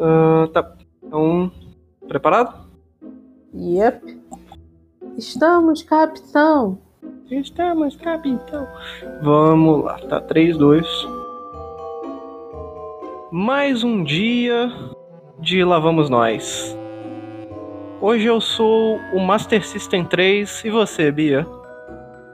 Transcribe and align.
Uh, 0.00 0.48
tá. 0.48 0.72
Então, 1.02 1.52
preparado? 2.08 2.54
Yep. 3.54 4.18
Estamos, 5.18 5.82
capitão. 5.82 6.78
Estamos, 7.30 7.96
capitão. 7.96 8.66
Vamos 9.22 9.84
lá, 9.84 9.98
tá 10.08 10.18
3, 10.18 10.56
2. 10.56 10.86
Mais 13.30 13.84
um 13.84 14.02
dia 14.02 14.72
de 15.38 15.62
Lá 15.62 15.78
Vamos 15.78 16.08
Nós. 16.08 16.74
Hoje 18.00 18.24
eu 18.24 18.40
sou 18.40 18.98
o 19.12 19.20
Master 19.20 19.62
System 19.66 20.06
3 20.06 20.64
e 20.64 20.70
você, 20.70 21.12
Bia? 21.12 21.46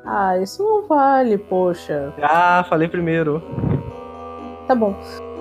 Ah, 0.05 0.39
isso 0.39 0.63
não 0.63 0.87
vale, 0.87 1.37
poxa. 1.37 2.15
Ah, 2.23 2.65
falei 2.69 2.87
primeiro. 2.87 3.43
Tá 4.69 4.75
bom. 4.77 4.95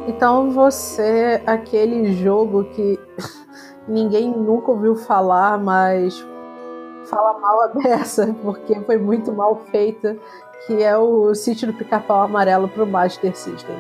Então 0.08 0.52
você, 0.52 1.42
aquele 1.46 2.14
jogo 2.14 2.66
que 2.66 3.00
ninguém 3.88 4.30
nunca 4.30 4.72
ouviu 4.72 4.96
falar, 4.96 5.58
mas 5.58 6.26
fala 7.10 7.40
mal 7.40 7.62
a 7.64 7.68
beça, 7.70 8.36
porque 8.44 8.76
foi 8.82 8.98
muito 8.98 9.34
mal 9.34 9.56
feita, 9.72 10.16
que 10.66 10.84
é 10.84 10.98
o 10.98 11.34
Sítio 11.34 11.68
do 11.68 11.74
Pica-Pau 11.74 12.22
Amarelo 12.22 12.68
pro 12.68 12.86
Master 12.86 13.36
System. 13.36 13.76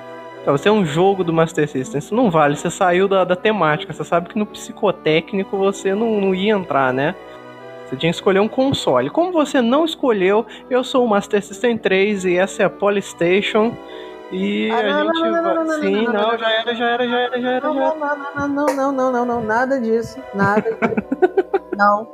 Você 0.45 0.69
é 0.69 0.71
um 0.71 0.85
jogo 0.85 1.23
do 1.23 1.33
Master 1.33 1.67
System, 1.67 1.97
isso 1.97 2.13
não 2.13 2.29
vale, 2.29 2.55
você 2.55 2.69
saiu 2.69 3.07
da, 3.07 3.23
da 3.23 3.35
temática, 3.35 3.91
você 3.91 4.03
sabe 4.03 4.29
que 4.29 4.37
no 4.37 4.45
psicotécnico 4.45 5.57
você 5.57 5.95
não, 5.95 6.21
não 6.21 6.35
ia 6.35 6.53
entrar, 6.53 6.93
né? 6.93 7.15
Você 7.85 7.95
tinha 7.95 8.11
que 8.11 8.15
escolher 8.15 8.39
um 8.39 8.47
console. 8.47 9.09
Como 9.09 9.31
você 9.31 9.61
não 9.61 9.85
escolheu, 9.85 10.45
eu 10.69 10.83
sou 10.83 11.05
o 11.05 11.07
Master 11.07 11.43
System 11.43 11.77
3 11.77 12.25
e 12.25 12.35
essa 12.35 12.63
é 12.63 12.65
a 12.65 12.69
Polystation. 12.69 13.73
E 14.35 14.69
ah, 14.69 14.79
a 14.79 15.03
não, 15.03 15.13
gente. 15.13 15.21
Não, 15.21 15.41
não, 15.41 15.65
não, 15.65 15.79
Sim, 15.79 16.05
não, 16.07 16.37
já 16.37 16.51
era, 16.51 16.75
já 16.75 16.89
era, 16.89 17.07
já 17.07 17.19
era, 17.19 17.41
já 17.41 17.51
era. 17.51 17.67
Não, 17.67 17.73
não, 17.73 18.47
não, 18.47 18.67
não, 18.67 18.91
não, 18.91 19.11
não, 19.11 19.25
não, 19.25 19.41
nada 19.41 19.79
disso. 19.79 20.19
Nada 20.33 20.61
disso. 20.61 21.65
não. 21.77 22.07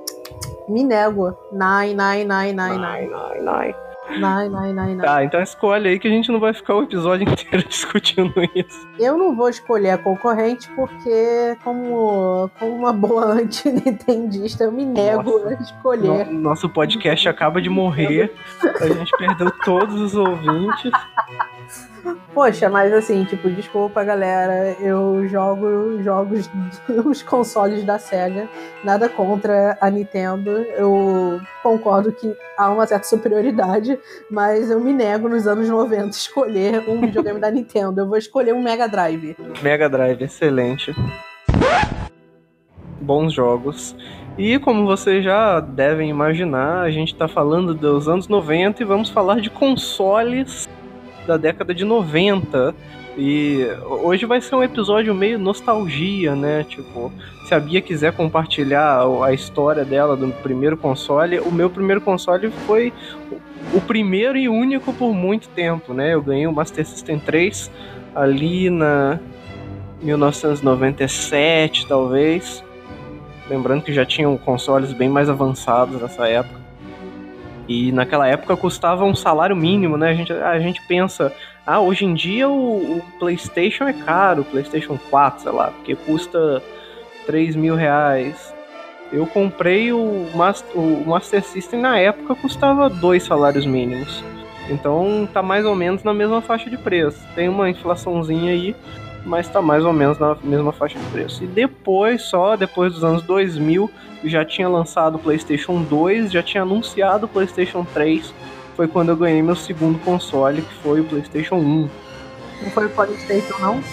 Me 0.69 0.83
nego. 0.83 1.35
Nai, 1.51 1.93
nai, 1.93 2.23
nai, 2.23 2.53
nai, 2.53 2.77
nai. 2.77 3.07
Nai, 3.07 3.41
nai, 3.41 3.41
nai. 3.41 3.75
Nai, 4.19 4.49
nai, 4.49 4.97
Tá, 4.97 5.23
então 5.23 5.41
escolhe 5.41 5.87
aí 5.87 5.99
que 5.99 6.07
a 6.07 6.11
gente 6.11 6.31
não 6.31 6.39
vai 6.39 6.53
ficar 6.53 6.75
o 6.75 6.83
episódio 6.83 7.27
inteiro 7.29 7.67
discutindo 7.67 8.33
isso. 8.55 8.87
Eu 8.99 9.17
não 9.17 9.35
vou 9.35 9.49
escolher 9.49 9.91
a 9.91 9.97
concorrente 9.97 10.69
porque, 10.75 11.57
como, 11.63 12.49
como 12.59 12.75
uma 12.75 12.91
boa 12.91 13.25
anti-nintendista, 13.25 14.65
eu 14.65 14.71
me 14.71 14.85
nego 14.85 15.39
Nossa. 15.39 15.49
a 15.49 15.53
escolher. 15.53 16.25
No, 16.27 16.39
nosso 16.39 16.69
podcast 16.69 17.27
acaba 17.29 17.61
de 17.61 17.69
morrer. 17.69 18.33
a 18.81 18.87
gente 18.87 19.11
perdeu 19.17 19.51
todos 19.63 20.01
os 20.01 20.15
ouvintes. 20.15 20.91
Poxa, 22.33 22.69
mas 22.69 22.93
assim, 22.93 23.23
tipo, 23.25 23.49
desculpa, 23.49 24.03
galera. 24.03 24.75
Eu 24.79 25.27
jogo 25.27 26.01
jogos 26.01 26.49
os 27.05 27.21
consoles 27.21 27.83
da 27.83 27.99
SEGA. 27.99 28.47
Nada 28.83 29.07
contra 29.09 29.77
a 29.79 29.89
Nintendo. 29.89 30.49
Eu 30.49 31.39
concordo 31.61 32.11
que 32.11 32.35
há 32.57 32.69
uma 32.69 32.85
certa 32.87 33.07
superioridade, 33.07 33.97
mas 34.29 34.69
eu 34.69 34.79
me 34.79 34.93
nego 34.93 35.29
nos 35.29 35.47
anos 35.47 35.69
90 35.69 36.09
escolher 36.09 36.83
um 36.87 36.99
videogame 37.01 37.39
da 37.39 37.51
Nintendo. 37.51 38.01
Eu 38.01 38.07
vou 38.07 38.17
escolher 38.17 38.53
um 38.53 38.61
Mega 38.61 38.87
Drive. 38.87 39.35
Mega 39.61 39.89
Drive, 39.89 40.23
excelente. 40.23 40.93
Bons 42.99 43.33
jogos. 43.33 43.95
E 44.37 44.57
como 44.59 44.85
vocês 44.85 45.23
já 45.23 45.59
devem 45.59 46.09
imaginar, 46.09 46.81
a 46.81 46.89
gente 46.89 47.11
está 47.11 47.27
falando 47.27 47.73
dos 47.73 48.07
anos 48.07 48.27
90 48.27 48.81
e 48.81 48.85
vamos 48.85 49.09
falar 49.09 49.41
de 49.41 49.49
consoles 49.49 50.69
da 51.25 51.37
década 51.37 51.73
de 51.73 51.85
90. 51.85 52.73
E 53.17 53.67
hoje 53.85 54.25
vai 54.25 54.39
ser 54.39 54.55
um 54.55 54.63
episódio 54.63 55.13
meio 55.13 55.37
nostalgia, 55.37 56.33
né? 56.33 56.63
Tipo, 56.63 57.11
se 57.45 57.53
a 57.53 57.59
Bia 57.59 57.81
quiser 57.81 58.13
compartilhar 58.13 59.03
a 59.23 59.33
história 59.33 59.83
dela 59.83 60.15
do 60.15 60.29
primeiro 60.41 60.77
console, 60.77 61.39
o 61.39 61.51
meu 61.51 61.69
primeiro 61.69 61.99
console 61.99 62.49
foi 62.65 62.93
o 63.73 63.81
primeiro 63.81 64.37
e 64.37 64.47
único 64.47 64.93
por 64.93 65.13
muito 65.13 65.49
tempo, 65.49 65.93
né? 65.93 66.13
Eu 66.13 66.21
ganhei 66.21 66.47
o 66.47 66.53
Master 66.53 66.85
System 66.85 67.19
3 67.19 67.69
ali 68.15 68.69
na 68.69 69.19
1997, 70.01 71.87
talvez. 71.87 72.63
Lembrando 73.49 73.83
que 73.83 73.93
já 73.93 74.05
tinham 74.05 74.37
consoles 74.37 74.93
bem 74.93 75.09
mais 75.09 75.29
avançados 75.29 76.01
nessa 76.01 76.27
época. 76.29 76.60
E 77.71 77.89
naquela 77.93 78.27
época 78.27 78.57
custava 78.57 79.05
um 79.05 79.15
salário 79.15 79.55
mínimo, 79.55 79.95
né? 79.95 80.09
A 80.09 80.13
gente, 80.13 80.33
a 80.33 80.59
gente 80.59 80.81
pensa, 80.81 81.33
ah, 81.65 81.79
hoje 81.79 82.03
em 82.03 82.13
dia 82.13 82.49
o, 82.49 82.97
o 82.97 83.01
PlayStation 83.17 83.85
é 83.85 83.93
caro, 83.93 84.41
o 84.41 84.45
PlayStation 84.45 84.99
4, 85.09 85.43
sei 85.43 85.51
lá, 85.53 85.67
porque 85.67 85.95
custa 85.95 86.61
3 87.25 87.55
mil 87.55 87.73
reais. 87.73 88.53
Eu 89.09 89.25
comprei 89.25 89.93
o 89.93 90.27
Master, 90.35 90.77
o 90.77 91.05
Master 91.07 91.41
System 91.43 91.79
na 91.79 91.97
época 91.97 92.35
custava 92.35 92.89
dois 92.89 93.23
salários 93.23 93.65
mínimos. 93.65 94.21
Então 94.69 95.27
tá 95.31 95.41
mais 95.41 95.65
ou 95.65 95.75
menos 95.75 96.03
na 96.03 96.13
mesma 96.13 96.41
faixa 96.41 96.69
de 96.69 96.77
preço. 96.77 97.25
Tem 97.35 97.47
uma 97.47 97.69
inflaçãozinha 97.69 98.51
aí, 98.51 98.75
mas 99.25 99.47
tá 99.47 99.61
mais 99.61 99.85
ou 99.85 99.93
menos 99.93 100.17
na 100.17 100.35
mesma 100.43 100.71
faixa 100.71 100.97
de 100.97 101.05
preço. 101.05 101.43
E 101.43 101.47
depois, 101.47 102.23
só 102.23 102.55
depois 102.55 102.93
dos 102.93 103.03
anos 103.03 103.23
2000, 103.23 103.89
já 104.23 104.45
tinha 104.45 104.67
lançado 104.67 105.15
o 105.15 105.19
PlayStation 105.19 105.81
2, 105.81 106.31
já 106.31 106.43
tinha 106.43 106.63
anunciado 106.63 107.25
o 107.25 107.29
PlayStation 107.29 107.85
3. 107.93 108.33
Foi 108.75 108.87
quando 108.87 109.09
eu 109.09 109.15
ganhei 109.15 109.41
meu 109.41 109.55
segundo 109.55 109.99
console, 109.99 110.61
que 110.61 110.73
foi 110.75 111.01
o 111.01 111.03
PlayStation 111.03 111.55
1. 111.55 111.89
Não 112.63 112.71
foi 112.71 112.85
o 112.85 112.89
PlayStation, 112.89 113.57
não? 113.59 113.83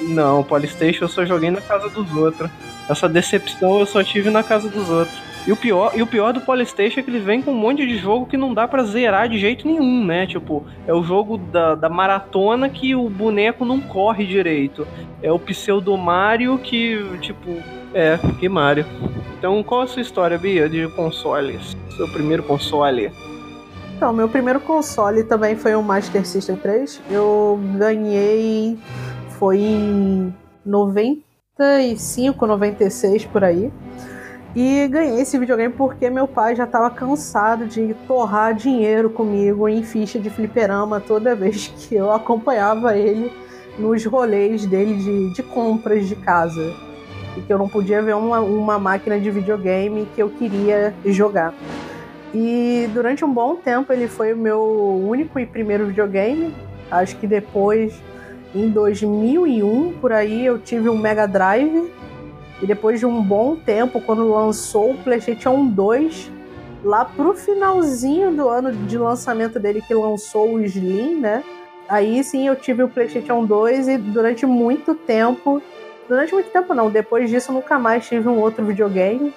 Não, 0.00 0.40
o 0.40 0.44
PlayStation 0.44 1.04
eu 1.04 1.08
só 1.08 1.24
joguei 1.24 1.50
na 1.50 1.60
casa 1.60 1.88
dos 1.88 2.14
outros. 2.14 2.50
Essa 2.88 3.08
decepção 3.08 3.80
eu 3.80 3.86
só 3.86 4.02
tive 4.02 4.30
na 4.30 4.42
casa 4.42 4.68
dos 4.68 4.88
outros. 4.90 5.23
E 5.46 5.52
o 5.52 5.56
pior, 5.56 5.92
e 5.94 6.00
o 6.00 6.06
pior 6.06 6.32
do 6.32 6.40
Polystation 6.40 7.00
é 7.00 7.02
que 7.02 7.10
ele 7.10 7.18
vem 7.18 7.42
com 7.42 7.50
um 7.50 7.54
monte 7.54 7.86
de 7.86 7.98
jogo 7.98 8.24
que 8.24 8.36
não 8.36 8.54
dá 8.54 8.66
para 8.66 8.82
zerar 8.82 9.28
de 9.28 9.38
jeito 9.38 9.66
nenhum, 9.66 10.02
né? 10.02 10.26
Tipo, 10.26 10.64
é 10.86 10.94
o 10.94 11.02
jogo 11.02 11.36
da, 11.36 11.74
da 11.74 11.88
maratona 11.90 12.70
que 12.70 12.94
o 12.94 13.10
boneco 13.10 13.62
não 13.62 13.78
corre 13.78 14.24
direito. 14.24 14.86
É 15.22 15.30
o 15.30 15.38
pseudo 15.38 15.94
Mario 15.98 16.58
que, 16.58 16.98
tipo, 17.20 17.62
é, 17.92 18.18
que 18.40 18.48
Mario. 18.48 18.86
Então, 19.38 19.62
qual 19.62 19.82
a 19.82 19.86
sua 19.86 20.00
história, 20.00 20.38
Bia, 20.38 20.66
de 20.66 20.88
consoles? 20.88 21.76
Seu 21.94 22.08
primeiro 22.08 22.42
console? 22.42 23.12
Então, 23.94 24.14
meu 24.14 24.30
primeiro 24.30 24.60
console 24.60 25.24
também 25.24 25.56
foi 25.56 25.76
um 25.76 25.82
Master 25.82 26.26
System 26.26 26.56
3. 26.56 27.02
Eu 27.10 27.60
ganhei. 27.76 28.78
Foi 29.38 29.58
em 29.58 30.34
95, 30.64 32.46
96 32.46 33.26
por 33.26 33.44
aí. 33.44 33.70
E 34.54 34.86
ganhei 34.86 35.20
esse 35.20 35.36
videogame 35.36 35.74
porque 35.74 36.08
meu 36.08 36.28
pai 36.28 36.54
já 36.54 36.62
estava 36.62 36.88
cansado 36.88 37.66
de 37.66 37.92
torrar 38.06 38.54
dinheiro 38.54 39.10
comigo 39.10 39.68
em 39.68 39.82
ficha 39.82 40.16
de 40.18 40.30
fliperama 40.30 41.00
toda 41.00 41.34
vez 41.34 41.66
que 41.76 41.96
eu 41.96 42.12
acompanhava 42.12 42.96
ele 42.96 43.32
nos 43.76 44.04
rolês 44.04 44.64
dele 44.64 44.94
de, 44.94 45.34
de 45.34 45.42
compras 45.42 46.06
de 46.06 46.14
casa. 46.14 46.72
E 47.36 47.40
que 47.40 47.52
eu 47.52 47.58
não 47.58 47.68
podia 47.68 48.00
ver 48.00 48.14
uma, 48.14 48.38
uma 48.38 48.78
máquina 48.78 49.18
de 49.18 49.28
videogame 49.28 50.08
que 50.14 50.22
eu 50.22 50.30
queria 50.30 50.94
jogar. 51.06 51.52
E 52.32 52.88
durante 52.94 53.24
um 53.24 53.32
bom 53.32 53.56
tempo 53.56 53.92
ele 53.92 54.06
foi 54.06 54.32
o 54.32 54.36
meu 54.36 54.62
único 55.04 55.40
e 55.40 55.46
primeiro 55.46 55.86
videogame. 55.86 56.54
Acho 56.88 57.16
que 57.16 57.26
depois, 57.26 58.00
em 58.54 58.70
2001, 58.70 59.94
por 60.00 60.12
aí, 60.12 60.46
eu 60.46 60.60
tive 60.60 60.88
um 60.88 60.96
Mega 60.96 61.26
Drive 61.26 61.90
e 62.64 62.66
depois 62.66 62.98
de 62.98 63.04
um 63.04 63.22
bom 63.22 63.56
tempo, 63.56 64.00
quando 64.00 64.26
lançou 64.32 64.92
o 64.92 64.96
PlayStation 64.96 65.66
2, 65.66 66.32
lá 66.82 67.04
pro 67.04 67.34
finalzinho 67.34 68.32
do 68.32 68.48
ano 68.48 68.72
de 68.72 68.96
lançamento 68.96 69.60
dele, 69.60 69.82
que 69.86 69.92
lançou 69.92 70.54
o 70.54 70.64
Slim, 70.64 71.16
né? 71.16 71.44
Aí 71.86 72.24
sim 72.24 72.48
eu 72.48 72.56
tive 72.56 72.82
o 72.82 72.88
PlayStation 72.88 73.44
2 73.44 73.88
e 73.88 73.98
durante 73.98 74.46
muito 74.46 74.94
tempo. 74.94 75.60
Durante 76.08 76.32
muito 76.32 76.48
tempo 76.48 76.72
não, 76.72 76.88
depois 76.88 77.28
disso 77.28 77.52
nunca 77.52 77.78
mais 77.78 78.08
tive 78.08 78.30
um 78.30 78.40
outro 78.40 78.64
videogame, 78.64 79.30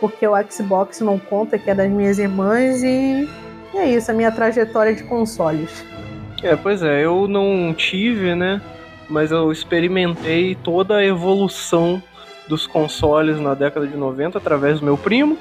porque 0.00 0.26
o 0.26 0.32
Xbox 0.50 1.00
não 1.00 1.18
conta, 1.18 1.58
que 1.58 1.68
é 1.68 1.74
das 1.74 1.90
minhas 1.90 2.18
irmãs, 2.18 2.82
e 2.82 3.28
é 3.74 3.86
isso, 3.86 4.10
a 4.10 4.14
minha 4.14 4.32
trajetória 4.32 4.94
de 4.94 5.02
consoles. 5.04 5.84
É, 6.42 6.56
pois 6.56 6.82
é, 6.82 7.04
eu 7.04 7.28
não 7.28 7.74
tive, 7.74 8.34
né? 8.34 8.62
Mas 9.10 9.30
eu 9.30 9.52
experimentei 9.52 10.54
toda 10.54 10.96
a 10.96 11.04
evolução 11.04 12.02
dos 12.48 12.66
consoles 12.66 13.40
na 13.40 13.54
década 13.54 13.86
de 13.86 13.96
90 13.96 14.38
através 14.38 14.80
do 14.80 14.84
meu 14.84 14.96
primo. 14.96 15.38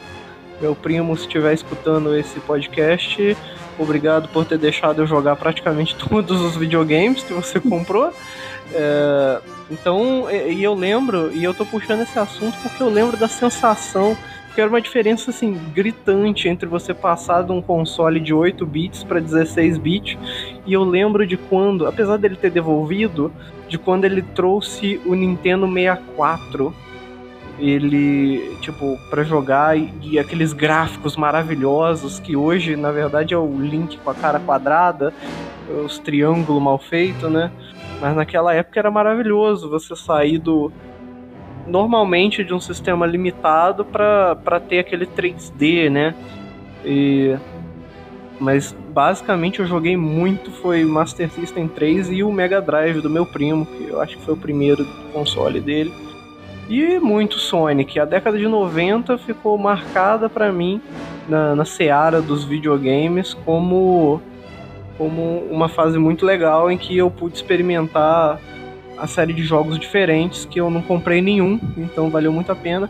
Meu 0.59 0.75
primo, 0.75 1.15
se 1.17 1.23
estiver 1.23 1.53
escutando 1.53 2.15
esse 2.15 2.39
podcast, 2.41 3.35
obrigado 3.79 4.27
por 4.29 4.45
ter 4.45 4.59
deixado 4.59 5.01
eu 5.01 5.07
jogar 5.07 5.35
praticamente 5.35 5.95
todos 6.07 6.39
os 6.39 6.55
videogames 6.55 7.23
que 7.23 7.33
você 7.33 7.59
comprou. 7.59 8.13
É, 8.73 9.41
então, 9.69 10.29
e 10.29 10.63
eu 10.63 10.73
lembro, 10.73 11.31
e 11.33 11.43
eu 11.43 11.53
tô 11.53 11.65
puxando 11.65 12.01
esse 12.01 12.17
assunto 12.19 12.57
porque 12.61 12.83
eu 12.83 12.89
lembro 12.89 13.17
da 13.17 13.27
sensação 13.27 14.15
que 14.53 14.61
era 14.61 14.69
uma 14.69 14.81
diferença 14.81 15.31
assim 15.31 15.59
gritante 15.73 16.49
entre 16.49 16.67
você 16.67 16.93
passar 16.93 17.43
de 17.43 17.51
um 17.51 17.61
console 17.61 18.19
de 18.19 18.33
8 18.33 18.65
bits 18.65 19.03
para 19.03 19.19
16 19.19 19.77
bits. 19.77 20.17
E 20.65 20.73
eu 20.73 20.83
lembro 20.83 21.25
de 21.25 21.37
quando, 21.37 21.87
apesar 21.87 22.17
dele 22.17 22.35
ter 22.35 22.51
devolvido, 22.51 23.31
de 23.67 23.77
quando 23.77 24.05
ele 24.05 24.21
trouxe 24.21 24.99
o 25.05 25.15
Nintendo 25.15 25.65
64 25.71 26.73
ele, 27.59 28.57
tipo, 28.59 28.97
para 29.09 29.23
jogar 29.23 29.77
e, 29.77 29.93
e, 30.01 30.19
aqueles 30.19 30.51
gráficos 30.51 31.15
maravilhosos 31.15 32.19
que 32.19 32.35
hoje, 32.35 32.75
na 32.75 32.91
verdade, 32.91 33.35
é 33.35 33.37
o 33.37 33.55
Link 33.55 33.97
com 33.99 34.09
a 34.09 34.15
cara 34.15 34.39
quadrada, 34.39 35.13
os 35.85 35.99
triângulos 35.99 36.61
mal 36.61 36.79
feitos, 36.79 37.29
né? 37.31 37.51
Mas 38.01 38.15
naquela 38.15 38.53
época 38.53 38.79
era 38.79 38.89
maravilhoso 38.89 39.69
você 39.69 39.95
sair 39.95 40.39
do 40.39 40.71
normalmente 41.71 42.43
de 42.43 42.53
um 42.53 42.59
sistema 42.59 43.05
limitado 43.05 43.85
para 43.85 44.59
ter 44.59 44.79
aquele 44.79 45.05
3D, 45.05 45.89
né? 45.89 46.13
E 46.83 47.35
mas 48.39 48.75
basicamente 48.89 49.59
eu 49.59 49.67
joguei 49.67 49.95
muito 49.95 50.49
foi 50.51 50.83
Master 50.83 51.29
System 51.29 51.67
3 51.67 52.09
e 52.09 52.23
o 52.23 52.31
Mega 52.31 52.59
Drive 52.59 52.99
do 52.99 53.09
meu 53.09 53.23
primo, 53.23 53.67
que 53.67 53.87
eu 53.87 54.01
acho 54.01 54.17
que 54.17 54.25
foi 54.25 54.33
o 54.33 54.37
primeiro 54.37 54.83
console 55.13 55.61
dele. 55.61 55.93
E 56.67 56.97
muito 56.99 57.37
Sonic. 57.37 57.99
A 57.99 58.05
década 58.05 58.39
de 58.39 58.47
90 58.47 59.17
ficou 59.19 59.57
marcada 59.59 60.27
para 60.27 60.51
mim 60.51 60.81
na, 61.29 61.55
na 61.55 61.65
seara 61.65 62.21
dos 62.21 62.43
videogames 62.43 63.33
como 63.45 64.21
como 64.97 65.39
uma 65.49 65.69
fase 65.69 65.97
muito 65.97 66.25
legal 66.25 66.69
em 66.69 66.77
que 66.77 66.95
eu 66.95 67.09
pude 67.09 67.35
experimentar 67.35 68.39
a 69.01 69.07
série 69.07 69.33
de 69.33 69.43
jogos 69.43 69.79
diferentes 69.79 70.45
que 70.45 70.61
eu 70.61 70.69
não 70.69 70.81
comprei 70.81 71.21
nenhum, 71.23 71.59
então 71.75 72.09
valeu 72.11 72.31
muito 72.31 72.51
a 72.51 72.55
pena. 72.55 72.87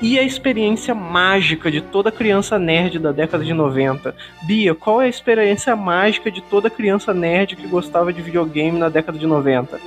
E 0.00 0.18
a 0.18 0.22
experiência 0.22 0.94
mágica 0.94 1.70
de 1.70 1.80
toda 1.80 2.10
criança 2.10 2.58
nerd 2.58 2.98
da 2.98 3.12
década 3.12 3.44
de 3.44 3.52
90. 3.52 4.14
Bia, 4.42 4.74
qual 4.74 5.02
é 5.02 5.06
a 5.06 5.08
experiência 5.08 5.74
mágica 5.74 6.30
de 6.30 6.40
toda 6.40 6.70
criança 6.70 7.12
nerd 7.12 7.56
que 7.56 7.66
gostava 7.66 8.12
de 8.12 8.22
videogame 8.22 8.78
na 8.78 8.88
década 8.88 9.18
de 9.18 9.26
90? 9.26 9.80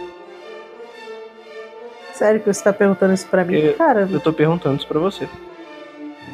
Sério 2.13 2.39
que 2.39 2.53
você 2.53 2.63
tá 2.63 2.71
perguntando 2.71 3.13
isso 3.13 3.27
pra 3.27 3.43
mim? 3.43 3.55
Eu, 3.55 3.73
Cara, 3.73 4.07
eu 4.09 4.19
tô 4.19 4.31
perguntando 4.31 4.77
isso 4.77 4.87
pra 4.87 4.99
você. 4.99 5.27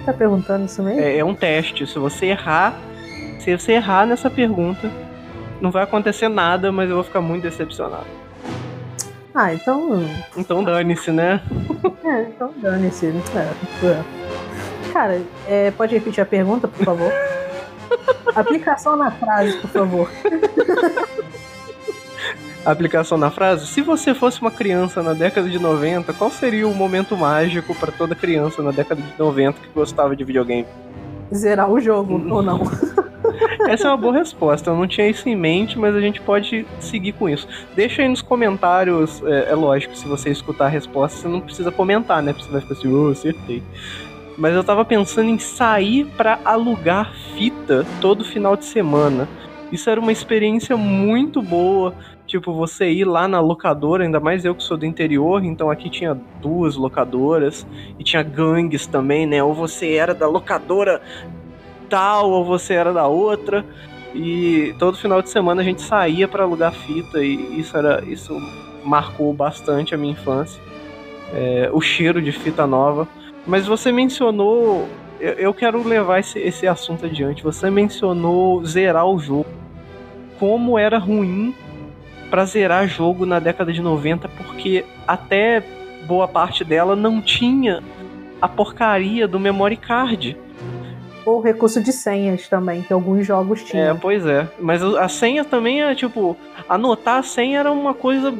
Tá 0.05 0.13
perguntando 0.13 0.65
isso 0.65 0.81
mesmo? 0.81 0.99
É, 0.99 1.17
é 1.17 1.25
um 1.25 1.33
teste. 1.33 1.85
Se 1.87 1.97
você 1.97 2.27
errar, 2.27 2.75
se 3.39 3.55
você 3.55 3.73
errar 3.73 4.05
nessa 4.05 4.29
pergunta, 4.29 4.91
não 5.59 5.71
vai 5.71 5.83
acontecer 5.83 6.27
nada, 6.27 6.71
mas 6.71 6.89
eu 6.89 6.95
vou 6.95 7.03
ficar 7.03 7.21
muito 7.21 7.43
decepcionado. 7.43 8.05
Ah, 9.33 9.53
então. 9.53 10.03
Então 10.35 10.63
dane-se, 10.63 11.11
né? 11.11 11.41
É, 12.03 12.23
então 12.23 12.51
dane-se. 12.57 13.05
É, 13.05 13.85
é. 13.85 14.03
Cara, 14.91 15.21
é, 15.47 15.71
pode 15.71 15.93
repetir 15.93 16.21
a 16.21 16.25
pergunta, 16.25 16.67
por 16.67 16.83
favor? 16.83 17.11
Aplicação 18.35 18.95
na 18.95 19.11
frase, 19.11 19.55
por 19.57 19.69
favor. 19.69 20.09
Aplicação 22.65 23.17
na 23.17 23.29
frase: 23.31 23.67
Se 23.67 23.81
você 23.81 24.13
fosse 24.13 24.41
uma 24.41 24.51
criança 24.51 25.01
na 25.01 25.13
década 25.13 25.49
de 25.49 25.59
90, 25.59 26.11
qual 26.13 26.29
seria 26.29 26.67
o 26.67 26.73
momento 26.73 27.15
mágico 27.15 27.73
para 27.75 27.91
toda 27.91 28.15
criança 28.15 28.61
na 28.61 28.71
década 28.71 29.01
de 29.01 29.13
90 29.17 29.59
que 29.59 29.69
gostava 29.73 30.15
de 30.15 30.23
videogame? 30.23 30.67
Zerar 31.33 31.69
o 31.69 31.79
jogo, 31.79 32.13
ou 32.33 32.41
não? 32.41 32.61
Essa 33.69 33.87
é 33.87 33.91
uma 33.91 33.97
boa 33.97 34.13
resposta. 34.13 34.69
Eu 34.69 34.75
não 34.75 34.87
tinha 34.87 35.07
isso 35.07 35.27
em 35.27 35.35
mente, 35.35 35.77
mas 35.77 35.95
a 35.95 36.01
gente 36.01 36.21
pode 36.21 36.65
seguir 36.79 37.13
com 37.13 37.29
isso. 37.29 37.47
Deixa 37.75 38.01
aí 38.01 38.07
nos 38.07 38.21
comentários. 38.21 39.21
É, 39.23 39.51
é 39.51 39.55
lógico, 39.55 39.95
se 39.95 40.07
você 40.07 40.29
escutar 40.29 40.65
a 40.65 40.69
resposta, 40.69 41.17
você 41.17 41.27
não 41.27 41.41
precisa 41.41 41.71
comentar, 41.71 42.21
né? 42.21 42.33
Porque 42.33 42.45
você 42.45 42.51
vai 42.51 42.61
ficar 42.61 42.73
assim, 42.73 42.93
oh, 42.93 43.09
acertei. 43.09 43.63
Mas 44.37 44.55
eu 44.55 44.63
tava 44.63 44.83
pensando 44.83 45.29
em 45.29 45.37
sair 45.37 46.05
para 46.17 46.39
alugar 46.43 47.13
fita 47.35 47.85
todo 47.99 48.23
final 48.23 48.55
de 48.55 48.65
semana. 48.65 49.27
Isso 49.71 49.89
era 49.89 49.99
uma 49.99 50.11
experiência 50.11 50.75
muito 50.75 51.41
boa. 51.41 51.95
Tipo, 52.27 52.53
você 52.53 52.89
ir 52.89 53.05
lá 53.05 53.27
na 53.27 53.39
locadora, 53.39 54.03
ainda 54.03 54.19
mais 54.19 54.45
eu 54.45 54.55
que 54.55 54.63
sou 54.63 54.77
do 54.77 54.85
interior, 54.85 55.43
então 55.43 55.69
aqui 55.69 55.89
tinha 55.89 56.17
duas 56.41 56.75
locadoras 56.75 57.67
e 57.99 58.03
tinha 58.03 58.23
gangues 58.23 58.87
também, 58.87 59.25
né? 59.25 59.43
Ou 59.43 59.53
você 59.53 59.93
era 59.93 60.13
da 60.13 60.27
locadora 60.27 61.01
tal, 61.91 62.31
ou 62.31 62.45
você 62.45 62.73
era 62.73 62.93
da 62.93 63.05
outra. 63.05 63.65
E 64.15 64.73
todo 64.79 64.97
final 64.97 65.21
de 65.21 65.29
semana 65.29 65.61
a 65.61 65.63
gente 65.63 65.81
saía 65.81 66.27
para 66.27 66.43
alugar 66.43 66.73
fita 66.73 67.23
e 67.23 67.59
isso 67.59 67.77
era 67.77 68.03
isso 68.05 68.35
marcou 68.83 69.31
bastante 69.33 69.93
a 69.93 69.97
minha 69.97 70.13
infância. 70.13 70.61
É, 71.33 71.69
o 71.71 71.79
cheiro 71.79 72.21
de 72.21 72.31
fita 72.31 72.65
nova. 72.65 73.07
Mas 73.45 73.67
você 73.67 73.91
mencionou, 73.91 74.87
eu, 75.19 75.33
eu 75.33 75.53
quero 75.53 75.85
levar 75.87 76.19
esse, 76.19 76.39
esse 76.39 76.67
assunto 76.67 77.05
adiante. 77.05 77.43
Você 77.43 77.69
mencionou 77.69 78.65
zerar 78.65 79.05
o 79.05 79.19
jogo. 79.19 79.47
Como 80.39 80.79
era 80.79 80.97
ruim 80.97 81.53
para 82.29 82.45
zerar 82.45 82.87
jogo 82.87 83.25
na 83.25 83.39
década 83.39 83.71
de 83.71 83.81
90, 83.81 84.27
porque 84.29 84.83
até 85.07 85.61
boa 86.07 86.27
parte 86.27 86.63
dela 86.63 86.95
não 86.95 87.21
tinha 87.21 87.83
a 88.41 88.47
porcaria 88.47 89.27
do 89.27 89.39
memory 89.39 89.77
card 89.77 90.35
ou 91.25 91.41
recurso 91.41 91.81
de 91.81 91.91
senhas 91.91 92.47
também, 92.47 92.81
que 92.81 92.93
alguns 92.93 93.25
jogos 93.25 93.63
tinham. 93.63 93.91
É, 93.91 93.93
pois 93.93 94.25
é. 94.25 94.47
Mas 94.59 94.83
a 94.83 95.07
senha 95.07 95.43
também 95.43 95.81
é 95.81 95.93
tipo. 95.95 96.37
Anotar 96.67 97.17
a 97.17 97.23
senha 97.23 97.59
era 97.59 97.71
uma 97.71 97.93
coisa 97.93 98.33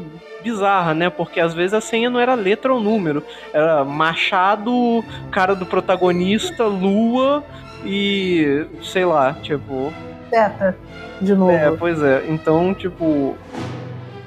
bizarra, 0.43 0.93
né? 0.93 1.09
Porque 1.09 1.39
às 1.39 1.53
vezes 1.53 1.73
a 1.73 1.81
senha 1.81 2.09
não 2.09 2.19
era 2.19 2.33
letra 2.33 2.73
ou 2.73 2.79
número. 2.79 3.23
Era 3.53 3.83
Machado, 3.83 5.03
cara 5.31 5.55
do 5.55 5.65
protagonista, 5.65 6.65
Lua 6.65 7.43
e. 7.85 8.65
sei 8.81 9.05
lá, 9.05 9.33
tipo. 9.41 9.93
Seta, 10.29 10.77
de 11.19 11.35
novo. 11.35 11.51
É, 11.51 11.71
pois 11.71 12.01
é. 12.01 12.23
Então, 12.27 12.73
tipo. 12.73 13.35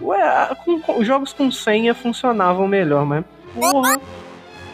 Ué, 0.01 0.55
com, 0.65 0.81
com, 0.81 1.03
jogos 1.03 1.33
com 1.33 1.51
senha 1.51 1.95
funcionavam 1.95 2.69
melhor, 2.69 3.05
mas. 3.05 3.25
Porra! 3.55 3.99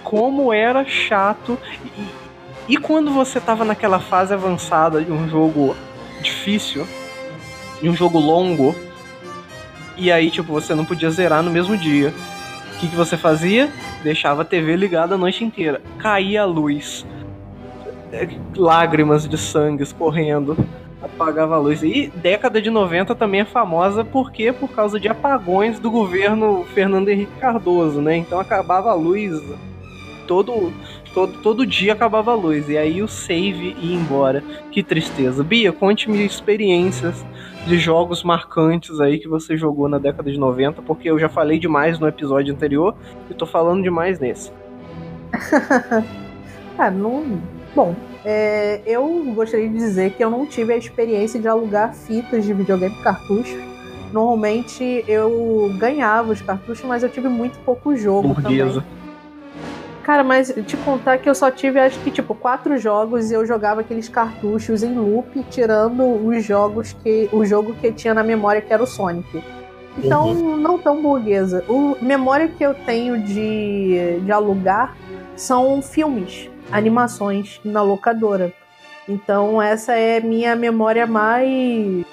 Como 0.03 0.53
era 0.53 0.85
chato. 0.85 1.59
E, 1.97 2.21
e 2.69 2.77
quando 2.77 3.13
você 3.13 3.41
tava 3.41 3.65
naquela 3.65 3.99
fase 3.99 4.33
avançada 4.33 5.03
de 5.03 5.11
um 5.11 5.29
jogo 5.29 5.75
difícil, 6.23 6.87
de 7.81 7.89
um 7.89 7.97
jogo 7.97 8.19
longo, 8.19 8.75
e 9.97 10.11
aí, 10.11 10.31
tipo, 10.31 10.53
você 10.53 10.75
não 10.75 10.85
podia 10.85 11.11
zerar 11.11 11.43
no 11.43 11.51
mesmo 11.51 11.77
dia. 11.77 12.15
O 12.75 12.79
que, 12.79 12.89
que 12.89 12.97
você 12.97 13.17
fazia? 13.17 13.71
Deixava 14.03 14.43
a 14.43 14.45
TV 14.47 14.75
ligada 14.75 15.15
a 15.15 15.19
noite 15.19 15.45
inteira. 15.45 15.83
Caía 15.99 16.43
a 16.43 16.47
luz. 16.47 17.05
É, 18.11 18.27
lágrimas 18.57 19.29
de 19.29 19.37
sangue 19.37 19.83
escorrendo. 19.83 20.57
Apagava 21.03 21.57
a 21.57 21.59
luz. 21.59 21.83
E 21.83 22.11
década 22.17 22.63
de 22.63 22.71
90 22.71 23.15
também 23.15 23.43
é 23.43 23.45
famosa 23.45 24.03
porque 24.03 24.53
por 24.53 24.71
causa 24.71 24.99
de 24.99 25.07
apagões 25.07 25.79
do 25.79 25.91
governo 25.91 26.65
Fernando 26.73 27.09
Henrique 27.09 27.33
Cardoso, 27.39 28.01
né? 28.01 28.17
Então 28.17 28.41
acabava 28.41 28.91
a 28.91 28.95
luz 28.95 29.39
todo 30.27 30.73
todo, 31.15 31.39
todo 31.43 31.67
dia 31.67 31.93
acabava 31.93 32.33
a 32.33 32.35
luz. 32.35 32.69
E 32.69 32.77
aí 32.77 33.03
o 33.03 33.09
save 33.09 33.77
ia 33.81 33.97
embora. 33.97 34.43
Que 34.71 34.83
tristeza. 34.83 35.43
Bia, 35.43 35.73
conte-me 35.73 36.25
experiências 36.25 37.25
de 37.67 37.79
jogos 37.79 38.23
marcantes 38.23 39.01
aí 39.01 39.19
que 39.19 39.29
você 39.29 39.57
jogou 39.57 39.89
na 39.89 39.99
década 39.99 40.31
de 40.31 40.39
90, 40.39 40.83
porque 40.83 41.11
eu 41.11 41.19
já 41.19 41.29
falei 41.29 41.59
demais 41.59 41.99
no 41.99 42.09
episódio 42.09 42.55
anterior 42.55 42.95
e 43.29 43.35
tô 43.35 43.47
falando 43.47 43.83
demais 43.83 44.19
nesse. 44.19 44.51
ah, 46.79 46.91
não. 46.91 47.41
Bom, 47.75 47.95
é, 48.25 48.81
eu 48.87 49.33
gostaria 49.35 49.69
de 49.69 49.75
dizer 49.75 50.13
que 50.13 50.25
eu 50.25 50.31
não 50.31 50.47
tive 50.47 50.73
a 50.73 50.77
experiência 50.77 51.41
de 51.41 51.47
alugar 51.47 51.95
fitas 51.95 52.45
de 52.45 52.53
videogame 52.53 52.95
cartucho. 53.03 53.59
Normalmente 54.13 55.05
eu 55.07 55.73
ganhava 55.79 56.33
os 56.33 56.43
cartuchos, 56.43 56.85
mas 56.85 57.03
eu 57.03 57.09
tive 57.09 57.29
muito 57.29 57.59
pouco 57.61 57.95
jogo 57.95 58.35
Burguesa. 58.35 58.81
também. 58.81 59.00
Cara, 60.11 60.25
mas 60.25 60.53
te 60.67 60.77
contar 60.79 61.19
que 61.19 61.31
eu 61.31 61.35
só 61.37 61.53
tive, 61.53 61.79
acho 61.79 61.97
que, 62.01 62.11
tipo, 62.11 62.35
quatro 62.35 62.77
jogos 62.77 63.31
e 63.31 63.35
eu 63.35 63.47
jogava 63.47 63.83
aqueles 63.83 64.09
cartuchos 64.09 64.83
em 64.83 64.93
loop, 64.93 65.41
tirando 65.49 66.03
os 66.27 66.45
jogos 66.45 66.93
que. 66.93 67.29
o 67.33 67.45
jogo 67.45 67.75
que 67.75 67.93
tinha 67.93 68.13
na 68.13 68.25
memória, 68.25 68.61
que 68.61 68.73
era 68.73 68.83
o 68.83 68.87
Sonic. 68.89 69.41
Então, 69.97 70.33
uhum. 70.33 70.57
não 70.57 70.77
tão 70.79 71.01
burguesa. 71.01 71.65
O 71.69 71.97
memória 72.03 72.49
que 72.49 72.61
eu 72.61 72.75
tenho 72.75 73.23
de, 73.23 74.19
de 74.25 74.33
alugar 74.33 74.97
são 75.37 75.81
filmes, 75.81 76.51
animações 76.73 77.61
na 77.65 77.81
locadora. 77.81 78.53
Então, 79.09 79.63
essa 79.63 79.95
é 79.95 80.19
minha 80.19 80.57
memória 80.57 81.07
mais 81.07 82.05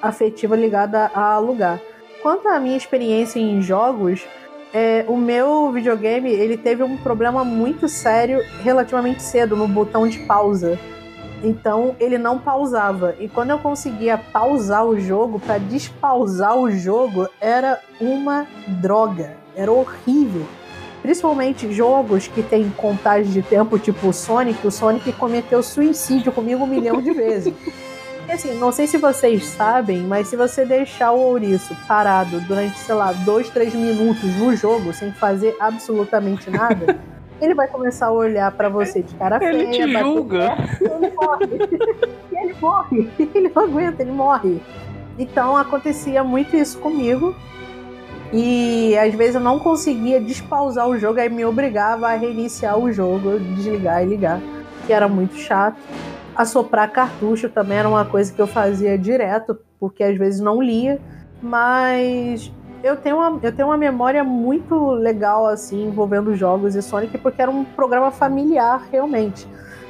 afetiva 0.00 0.54
ligada 0.54 1.10
a 1.12 1.32
alugar. 1.32 1.80
Quanto 2.22 2.46
à 2.46 2.60
minha 2.60 2.76
experiência 2.76 3.40
em 3.40 3.60
jogos, 3.60 4.24
é, 4.72 5.04
o 5.08 5.16
meu 5.16 5.70
videogame 5.72 6.30
ele 6.30 6.56
teve 6.56 6.82
um 6.82 6.96
problema 6.96 7.44
muito 7.44 7.88
sério 7.88 8.40
relativamente 8.62 9.22
cedo 9.22 9.56
no 9.56 9.66
botão 9.66 10.06
de 10.06 10.18
pausa. 10.20 10.78
Então 11.42 11.96
ele 11.98 12.18
não 12.18 12.38
pausava. 12.38 13.14
E 13.18 13.28
quando 13.28 13.50
eu 13.50 13.58
conseguia 13.58 14.18
pausar 14.18 14.84
o 14.84 15.00
jogo, 15.00 15.40
para 15.40 15.58
despausar 15.58 16.56
o 16.56 16.70
jogo, 16.70 17.28
era 17.40 17.80
uma 18.00 18.46
droga. 18.66 19.36
Era 19.56 19.72
horrível. 19.72 20.46
Principalmente 21.02 21.72
jogos 21.72 22.28
que 22.28 22.42
tem 22.42 22.68
contagem 22.70 23.32
de 23.32 23.42
tempo, 23.42 23.78
tipo 23.78 24.08
o 24.08 24.12
Sonic. 24.12 24.66
O 24.66 24.70
Sonic 24.70 25.12
cometeu 25.12 25.62
suicídio 25.62 26.30
comigo 26.30 26.64
um 26.64 26.66
milhão 26.66 27.00
de 27.00 27.12
vezes. 27.12 27.54
Porque 28.30 28.46
assim, 28.46 28.58
não 28.60 28.70
sei 28.70 28.86
se 28.86 28.96
vocês 28.96 29.44
sabem, 29.44 30.02
mas 30.02 30.28
se 30.28 30.36
você 30.36 30.64
deixar 30.64 31.10
o 31.10 31.18
ouriço 31.18 31.76
parado 31.88 32.40
durante, 32.42 32.78
sei 32.78 32.94
lá, 32.94 33.10
dois, 33.10 33.50
três 33.50 33.74
minutos 33.74 34.36
no 34.36 34.54
jogo, 34.54 34.92
sem 34.92 35.10
fazer 35.10 35.56
absolutamente 35.58 36.48
nada, 36.48 36.96
ele 37.42 37.54
vai 37.54 37.66
começar 37.66 38.06
a 38.06 38.12
olhar 38.12 38.52
para 38.52 38.68
você 38.68 39.02
de 39.02 39.12
cara 39.16 39.40
feia. 39.40 39.50
Ele 39.50 39.66
te 39.66 39.98
julga. 39.98 40.56
E 40.80 40.84
ele 40.84 41.12
morre. 41.16 41.48
e 42.30 42.36
ele 42.38 42.54
morre. 42.60 43.10
Ele 43.18 43.52
não 43.52 43.64
aguenta, 43.64 44.02
ele 44.02 44.12
morre. 44.12 44.62
Então 45.18 45.56
acontecia 45.56 46.22
muito 46.22 46.54
isso 46.54 46.78
comigo. 46.78 47.34
E 48.32 48.96
às 48.96 49.12
vezes 49.12 49.34
eu 49.34 49.40
não 49.40 49.58
conseguia 49.58 50.20
despausar 50.20 50.88
o 50.88 50.96
jogo, 50.96 51.18
aí 51.18 51.28
me 51.28 51.44
obrigava 51.44 52.06
a 52.06 52.14
reiniciar 52.14 52.78
o 52.78 52.92
jogo, 52.92 53.40
desligar 53.40 54.04
e 54.04 54.06
ligar, 54.06 54.40
que 54.86 54.92
era 54.92 55.08
muito 55.08 55.34
chato. 55.34 55.80
Assoprar 56.40 56.90
cartucho 56.90 57.50
também 57.50 57.76
era 57.76 57.86
uma 57.86 58.02
coisa 58.02 58.32
que 58.32 58.40
eu 58.40 58.46
fazia 58.46 58.96
direto, 58.96 59.58
porque 59.78 60.02
às 60.02 60.16
vezes 60.16 60.40
não 60.40 60.62
lia, 60.62 60.98
mas 61.42 62.50
eu 62.82 62.96
tenho 62.96 63.16
uma, 63.16 63.38
eu 63.42 63.52
tenho 63.52 63.68
uma 63.68 63.76
memória 63.76 64.24
muito 64.24 64.92
legal 64.92 65.46
assim 65.46 65.88
envolvendo 65.88 66.34
jogos 66.34 66.74
e 66.74 66.80
Sonic, 66.80 67.18
porque 67.18 67.42
era 67.42 67.50
um 67.50 67.62
programa 67.62 68.10
familiar 68.10 68.88
realmente. 68.90 69.46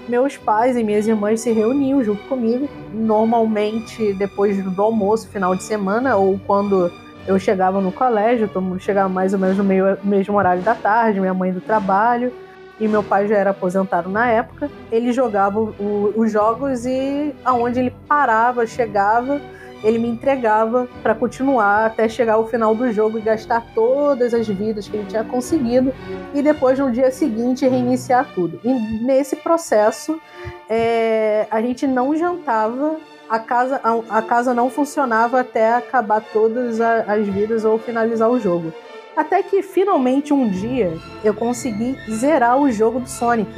Meus 0.09 0.37
pais 0.37 0.76
e 0.76 0.83
minhas 0.83 1.07
irmãs 1.07 1.40
se 1.40 1.52
reuniam 1.52 2.02
junto 2.02 2.25
comigo, 2.25 2.69
normalmente 2.92 4.12
depois 4.14 4.61
do 4.61 4.83
almoço, 4.83 5.28
final 5.28 5.54
de 5.54 5.62
semana, 5.62 6.16
ou 6.16 6.37
quando 6.49 6.90
eu 7.28 7.38
chegava 7.38 7.80
no 7.80 7.92
colégio, 7.92 8.50
chegava 8.80 9.09
mais 9.09 9.33
ou 9.33 9.38
menos 9.38 9.57
no 9.57 9.62
meio, 9.62 9.97
mesmo 10.02 10.37
horário 10.37 10.62
da 10.62 10.75
tarde, 10.75 11.21
minha 11.21 11.33
mãe 11.33 11.52
do 11.52 11.61
trabalho, 11.61 12.33
e 12.80 12.88
meu 12.88 13.02
pai 13.02 13.28
já 13.28 13.37
era 13.37 13.50
aposentado 13.50 14.08
na 14.08 14.28
época. 14.28 14.70
Ele 14.90 15.12
jogava 15.12 15.60
o, 15.60 16.12
os 16.16 16.32
jogos 16.32 16.87
e 16.87 17.34
aonde 17.44 17.78
ele 17.78 17.94
parava, 18.08 18.66
chegava, 18.66 19.40
ele 19.82 19.99
me 19.99 20.08
entregava 20.08 20.88
para 21.02 21.14
continuar 21.14 21.87
até 21.87 22.08
chegar 22.08 22.34
ao 22.34 22.46
final 22.46 22.75
do 22.75 22.90
jogo 22.92 23.18
e 23.18 23.20
gastar 23.20 23.64
todas 23.75 24.34
as 24.34 24.46
vidas 24.46 24.88
que 24.88 24.96
ele 24.96 25.06
tinha 25.06 25.25
conseguido 25.25 25.92
e 26.34 26.42
depois 26.42 26.78
no 26.78 26.90
dia 26.90 27.10
seguinte 27.10 27.66
reiniciar 27.66 28.28
tudo. 28.34 28.60
E 28.64 28.72
nesse 29.04 29.37
processo 29.37 30.20
é, 30.68 31.46
a 31.50 31.60
gente 31.60 31.87
não 31.87 32.16
jantava 32.16 32.96
a 33.28 33.38
casa, 33.38 33.80
a, 33.82 34.18
a, 34.18 34.22
casa 34.22 34.52
não 34.52 34.68
funcionava 34.68 35.40
até 35.40 35.72
acabar 35.75 36.20
todas 36.20 36.80
as 36.80 37.26
vidas 37.28 37.64
ou 37.64 37.78
finalizar 37.78 38.28
o 38.28 38.40
jogo. 38.40 38.72
Até 39.17 39.43
que 39.43 39.62
finalmente 39.62 40.33
um 40.33 40.49
dia 40.49 40.97
eu 41.25 41.35
consegui 41.35 41.97
zerar 42.11 42.59
o 42.59 42.71
jogo 42.71 43.00
do 43.00 43.09
Sonic. 43.09 43.50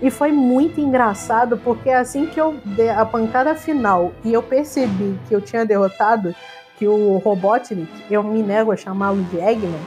E 0.00 0.10
foi 0.10 0.30
muito 0.30 0.80
engraçado 0.80 1.58
porque 1.58 1.90
assim 1.90 2.26
que 2.26 2.40
eu 2.40 2.56
dei 2.64 2.88
a 2.88 3.04
pancada 3.04 3.54
final 3.54 4.12
e 4.24 4.32
eu 4.32 4.42
percebi 4.42 5.18
que 5.28 5.34
eu 5.34 5.40
tinha 5.40 5.66
derrotado, 5.66 6.34
que 6.78 6.86
o 6.86 7.18
Robotnik, 7.18 7.90
eu 8.08 8.22
me 8.22 8.42
nego 8.42 8.70
a 8.70 8.76
chamá-lo 8.76 9.22
de 9.24 9.38
Eggman, 9.38 9.80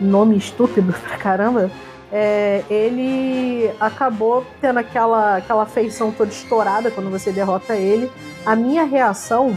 nome 0.00 0.36
estúpido 0.36 0.94
pra 1.06 1.18
caramba, 1.18 1.70
é, 2.10 2.62
ele 2.70 3.70
acabou 3.78 4.46
tendo 4.60 4.78
aquela, 4.78 5.36
aquela 5.36 5.66
feição 5.66 6.10
toda 6.10 6.30
estourada 6.30 6.90
quando 6.90 7.10
você 7.10 7.30
derrota 7.30 7.76
ele. 7.76 8.10
A 8.46 8.54
minha 8.56 8.84
reação 8.84 9.54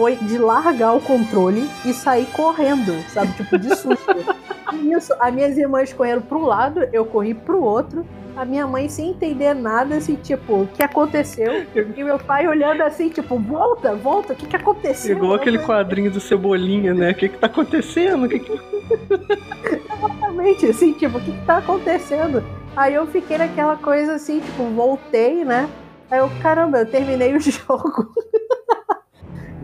foi 0.00 0.16
de 0.16 0.38
largar 0.38 0.94
o 0.94 1.00
controle 1.02 1.68
e 1.84 1.92
sair 1.92 2.24
correndo, 2.32 3.06
sabe? 3.10 3.34
Tipo, 3.34 3.58
de 3.58 3.76
susto. 3.76 4.16
Isso, 4.96 5.12
as 5.20 5.34
minhas 5.34 5.58
irmãs 5.58 5.92
correram 5.92 6.22
para 6.22 6.38
um 6.38 6.46
lado, 6.46 6.88
eu 6.90 7.04
corri 7.04 7.34
para 7.34 7.54
o 7.54 7.62
outro. 7.62 8.06
A 8.34 8.42
minha 8.46 8.66
mãe 8.66 8.88
sem 8.88 9.10
entender 9.10 9.52
nada, 9.52 9.96
assim, 9.96 10.14
tipo, 10.14 10.62
o 10.62 10.68
que 10.68 10.82
aconteceu? 10.82 11.66
E 11.74 12.02
meu 12.02 12.18
pai 12.18 12.48
olhando 12.48 12.80
assim, 12.82 13.10
tipo, 13.10 13.38
volta, 13.38 13.94
volta, 13.94 14.32
o 14.32 14.36
que, 14.36 14.46
que 14.46 14.56
aconteceu? 14.56 15.18
Igual 15.18 15.34
aquele 15.34 15.58
quadrinho 15.58 16.10
do 16.10 16.18
Cebolinha, 16.18 16.94
né? 16.94 17.10
O 17.10 17.14
que, 17.14 17.28
que 17.28 17.36
tá 17.36 17.48
acontecendo? 17.48 18.26
Que 18.26 18.38
que... 18.38 18.52
Exatamente, 19.98 20.64
assim, 20.64 20.94
tipo, 20.94 21.18
o 21.18 21.20
que, 21.20 21.32
que 21.32 21.44
tá 21.44 21.58
acontecendo? 21.58 22.42
Aí 22.74 22.94
eu 22.94 23.06
fiquei 23.06 23.36
naquela 23.36 23.76
coisa 23.76 24.14
assim, 24.14 24.40
tipo, 24.40 24.64
voltei, 24.70 25.44
né? 25.44 25.68
Aí 26.10 26.20
eu, 26.20 26.30
caramba, 26.40 26.78
eu 26.78 26.86
terminei 26.86 27.36
o 27.36 27.40
jogo. 27.40 28.14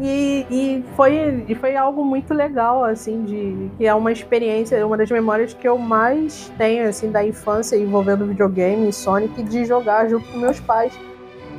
E, 0.01 0.47
e, 0.51 0.85
foi, 0.95 1.45
e 1.49 1.55
foi 1.55 1.75
algo 1.75 2.05
muito 2.05 2.35
legal, 2.35 2.85
assim, 2.85 3.25
de 3.25 3.71
que 3.77 3.87
é 3.87 3.95
uma 3.95 4.13
experiência, 4.13 4.87
uma 4.87 4.97
das 4.97 5.11
memórias 5.11 5.55
que 5.55 5.67
eu 5.67 5.79
mais 5.79 6.53
tenho, 6.59 6.89
assim, 6.89 7.11
da 7.11 7.25
infância 7.25 7.77
envolvendo 7.77 8.27
videogame 8.27 8.89
e 8.89 8.93
Sonic, 8.93 9.43
de 9.43 9.65
jogar 9.65 10.09
junto 10.09 10.31
com 10.31 10.39
meus 10.39 10.61
pais. 10.61 10.93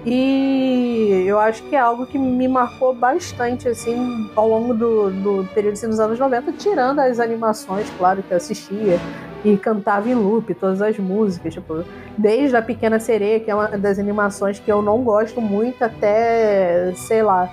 E 0.05 1.23
eu 1.25 1.39
acho 1.39 1.63
que 1.63 1.75
é 1.75 1.79
algo 1.79 2.05
que 2.05 2.17
me 2.17 2.47
marcou 2.47 2.93
bastante, 2.93 3.67
assim, 3.67 4.29
ao 4.35 4.47
longo 4.47 4.73
do, 4.73 5.09
do 5.09 5.49
período 5.53 5.73
assim, 5.73 5.89
dos 5.89 5.99
anos 5.99 6.19
90, 6.19 6.53
tirando 6.53 6.99
as 6.99 7.19
animações, 7.19 7.89
claro, 7.97 8.23
que 8.23 8.31
eu 8.31 8.37
assistia 8.37 8.99
e 9.43 9.57
cantava 9.57 10.09
em 10.09 10.13
loop 10.13 10.53
todas 10.53 10.81
as 10.81 10.97
músicas, 10.97 11.53
tipo, 11.53 11.83
desde 12.17 12.55
a 12.55 12.61
Pequena 12.61 12.99
Sereia, 12.99 13.39
que 13.39 13.49
é 13.49 13.55
uma 13.55 13.67
das 13.67 13.99
animações 13.99 14.59
que 14.59 14.71
eu 14.71 14.81
não 14.81 15.03
gosto 15.03 15.41
muito, 15.41 15.83
até, 15.83 16.93
sei 16.95 17.21
lá, 17.21 17.49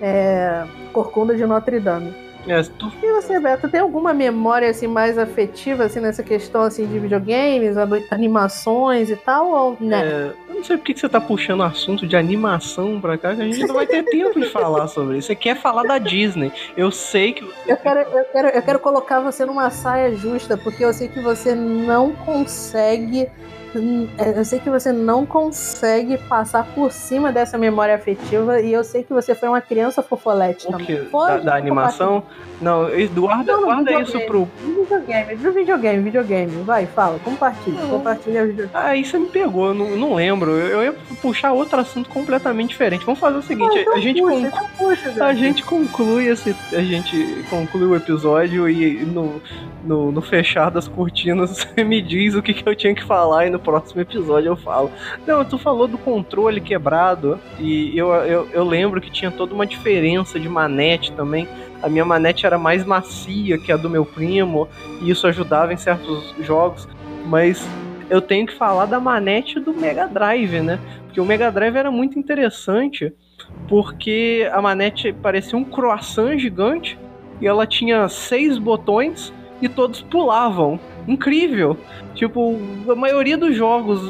é, 0.00 0.64
Corcunda 0.92 1.34
de 1.36 1.44
Notre 1.46 1.80
Dame. 1.80 2.14
É, 2.46 2.62
tu... 2.62 2.90
E 3.02 3.12
você, 3.12 3.38
Beto, 3.38 3.68
tem 3.68 3.80
alguma 3.80 4.14
memória 4.14 4.70
assim 4.70 4.86
mais 4.86 5.18
afetiva 5.18 5.84
assim 5.84 6.00
nessa 6.00 6.22
questão 6.22 6.62
assim 6.62 6.86
de 6.86 6.98
videogames, 6.98 7.76
animações 8.10 9.10
e 9.10 9.16
tal 9.16 9.50
ou 9.50 9.76
né? 9.80 10.06
É, 10.06 10.47
não 10.58 10.64
sei 10.64 10.76
por 10.76 10.84
que 10.84 10.98
você 10.98 11.08
tá 11.08 11.20
puxando 11.20 11.62
assunto 11.62 12.06
de 12.06 12.16
animação 12.16 13.00
pra 13.00 13.16
cá, 13.16 13.34
que 13.34 13.42
a 13.42 13.44
gente 13.44 13.66
não 13.66 13.74
vai 13.74 13.86
ter 13.86 14.02
tempo 14.04 14.38
de 14.38 14.46
falar 14.46 14.88
sobre 14.88 15.18
isso. 15.18 15.28
Você 15.28 15.34
quer 15.34 15.56
falar 15.56 15.84
da 15.84 15.98
Disney? 15.98 16.52
Eu 16.76 16.90
sei 16.90 17.32
que 17.32 17.44
eu 17.66 17.76
quero, 17.76 18.00
eu 18.00 18.24
quero, 18.24 18.48
eu 18.48 18.62
quero 18.62 18.78
colocar 18.78 19.20
você 19.20 19.44
numa 19.44 19.70
saia 19.70 20.14
justa, 20.14 20.56
porque 20.56 20.84
eu 20.84 20.92
sei 20.92 21.08
que 21.08 21.20
você 21.20 21.54
não 21.54 22.12
consegue 22.12 23.28
é, 24.16 24.38
eu 24.38 24.44
sei 24.44 24.58
que 24.58 24.70
você 24.70 24.92
não 24.92 25.26
consegue 25.26 26.16
passar 26.16 26.64
por 26.74 26.90
cima 26.90 27.30
dessa 27.30 27.58
memória 27.58 27.94
afetiva 27.94 28.60
e 28.60 28.72
eu 28.72 28.82
sei 28.82 29.02
que 29.02 29.12
você 29.12 29.34
foi 29.34 29.48
uma 29.48 29.60
criança 29.60 30.02
fofolete 30.02 30.66
o 30.66 30.70
também. 30.70 31.08
Da, 31.10 31.38
da 31.38 31.56
animação? 31.56 32.22
Não, 32.60 32.88
Eduardo, 32.88 33.52
não, 33.52 33.64
guarda 33.64 34.00
isso 34.00 34.18
pro. 34.20 34.48
Videogame, 34.64 35.36
do 35.36 35.52
videogame, 35.52 36.02
videogame. 36.02 36.62
Vai, 36.62 36.86
fala, 36.86 37.18
compartilha. 37.20 37.80
Não. 37.82 37.90
Compartilha 37.90 38.42
o 38.42 38.46
videogame. 38.46 38.70
Ah, 38.74 38.96
isso 38.96 39.20
me 39.20 39.28
pegou, 39.28 39.74
não, 39.74 39.96
não 39.96 40.14
lembro. 40.14 40.47
Eu, 40.50 40.66
eu, 40.68 40.82
ia 40.82 40.92
puxar 41.20 41.52
outro 41.52 41.78
assunto 41.78 42.08
completamente 42.08 42.70
diferente. 42.70 43.04
Vamos 43.04 43.20
fazer 43.20 43.38
o 43.38 43.42
seguinte: 43.42 43.78
então 43.78 43.94
a, 43.94 44.00
gente 44.00 44.20
puxa, 44.20 44.34
conclu... 44.34 44.46
então 44.46 44.68
puxa, 44.76 45.24
a 45.24 45.34
gente 45.34 45.62
conclui 45.64 46.26
esse. 46.26 46.56
A 46.72 46.82
gente 46.82 47.44
conclui 47.48 47.86
o 47.86 47.96
episódio 47.96 48.68
e 48.68 49.04
no, 49.04 49.40
no, 49.84 50.12
no 50.12 50.22
fechar 50.22 50.70
das 50.70 50.88
cortinas 50.88 51.50
você 51.50 51.82
me 51.84 52.00
diz 52.00 52.34
o 52.34 52.42
que, 52.42 52.54
que 52.54 52.68
eu 52.68 52.74
tinha 52.74 52.94
que 52.94 53.04
falar 53.04 53.46
e 53.46 53.50
no 53.50 53.58
próximo 53.58 54.00
episódio 54.00 54.48
eu 54.48 54.56
falo. 54.56 54.90
Não, 55.26 55.44
tu 55.44 55.58
falou 55.58 55.88
do 55.88 55.98
controle 55.98 56.60
quebrado 56.60 57.38
e 57.58 57.96
eu, 57.96 58.12
eu, 58.12 58.48
eu 58.52 58.64
lembro 58.64 59.00
que 59.00 59.10
tinha 59.10 59.30
toda 59.30 59.54
uma 59.54 59.66
diferença 59.66 60.38
de 60.38 60.48
manete 60.48 61.12
também 61.12 61.48
a 61.82 61.88
minha 61.88 62.04
manete 62.04 62.44
era 62.44 62.58
mais 62.58 62.84
macia 62.84 63.58
que 63.58 63.70
a 63.70 63.76
do 63.76 63.88
meu 63.88 64.04
primo, 64.04 64.68
e 65.00 65.10
isso 65.10 65.26
ajudava 65.26 65.72
em 65.72 65.76
certos 65.76 66.34
jogos, 66.40 66.88
mas 67.26 67.64
eu 68.10 68.20
tenho 68.20 68.46
que 68.46 68.54
falar 68.54 68.86
da 68.86 68.98
manete 68.98 69.60
do 69.60 69.72
Mega 69.72 70.06
Drive, 70.06 70.60
né? 70.60 70.78
Porque 71.04 71.20
o 71.20 71.24
Mega 71.24 71.50
Drive 71.50 71.76
era 71.76 71.90
muito 71.90 72.18
interessante, 72.18 73.12
porque 73.68 74.48
a 74.52 74.60
manete 74.60 75.12
parecia 75.12 75.58
um 75.58 75.64
croissant 75.64 76.38
gigante, 76.38 76.98
e 77.40 77.46
ela 77.46 77.66
tinha 77.66 78.08
seis 78.08 78.58
botões 78.58 79.32
e 79.60 79.68
todos 79.68 80.02
pulavam. 80.02 80.78
Incrível! 81.06 81.76
Tipo, 82.14 82.58
a 82.90 82.94
maioria 82.94 83.36
dos 83.36 83.54
jogos 83.54 84.00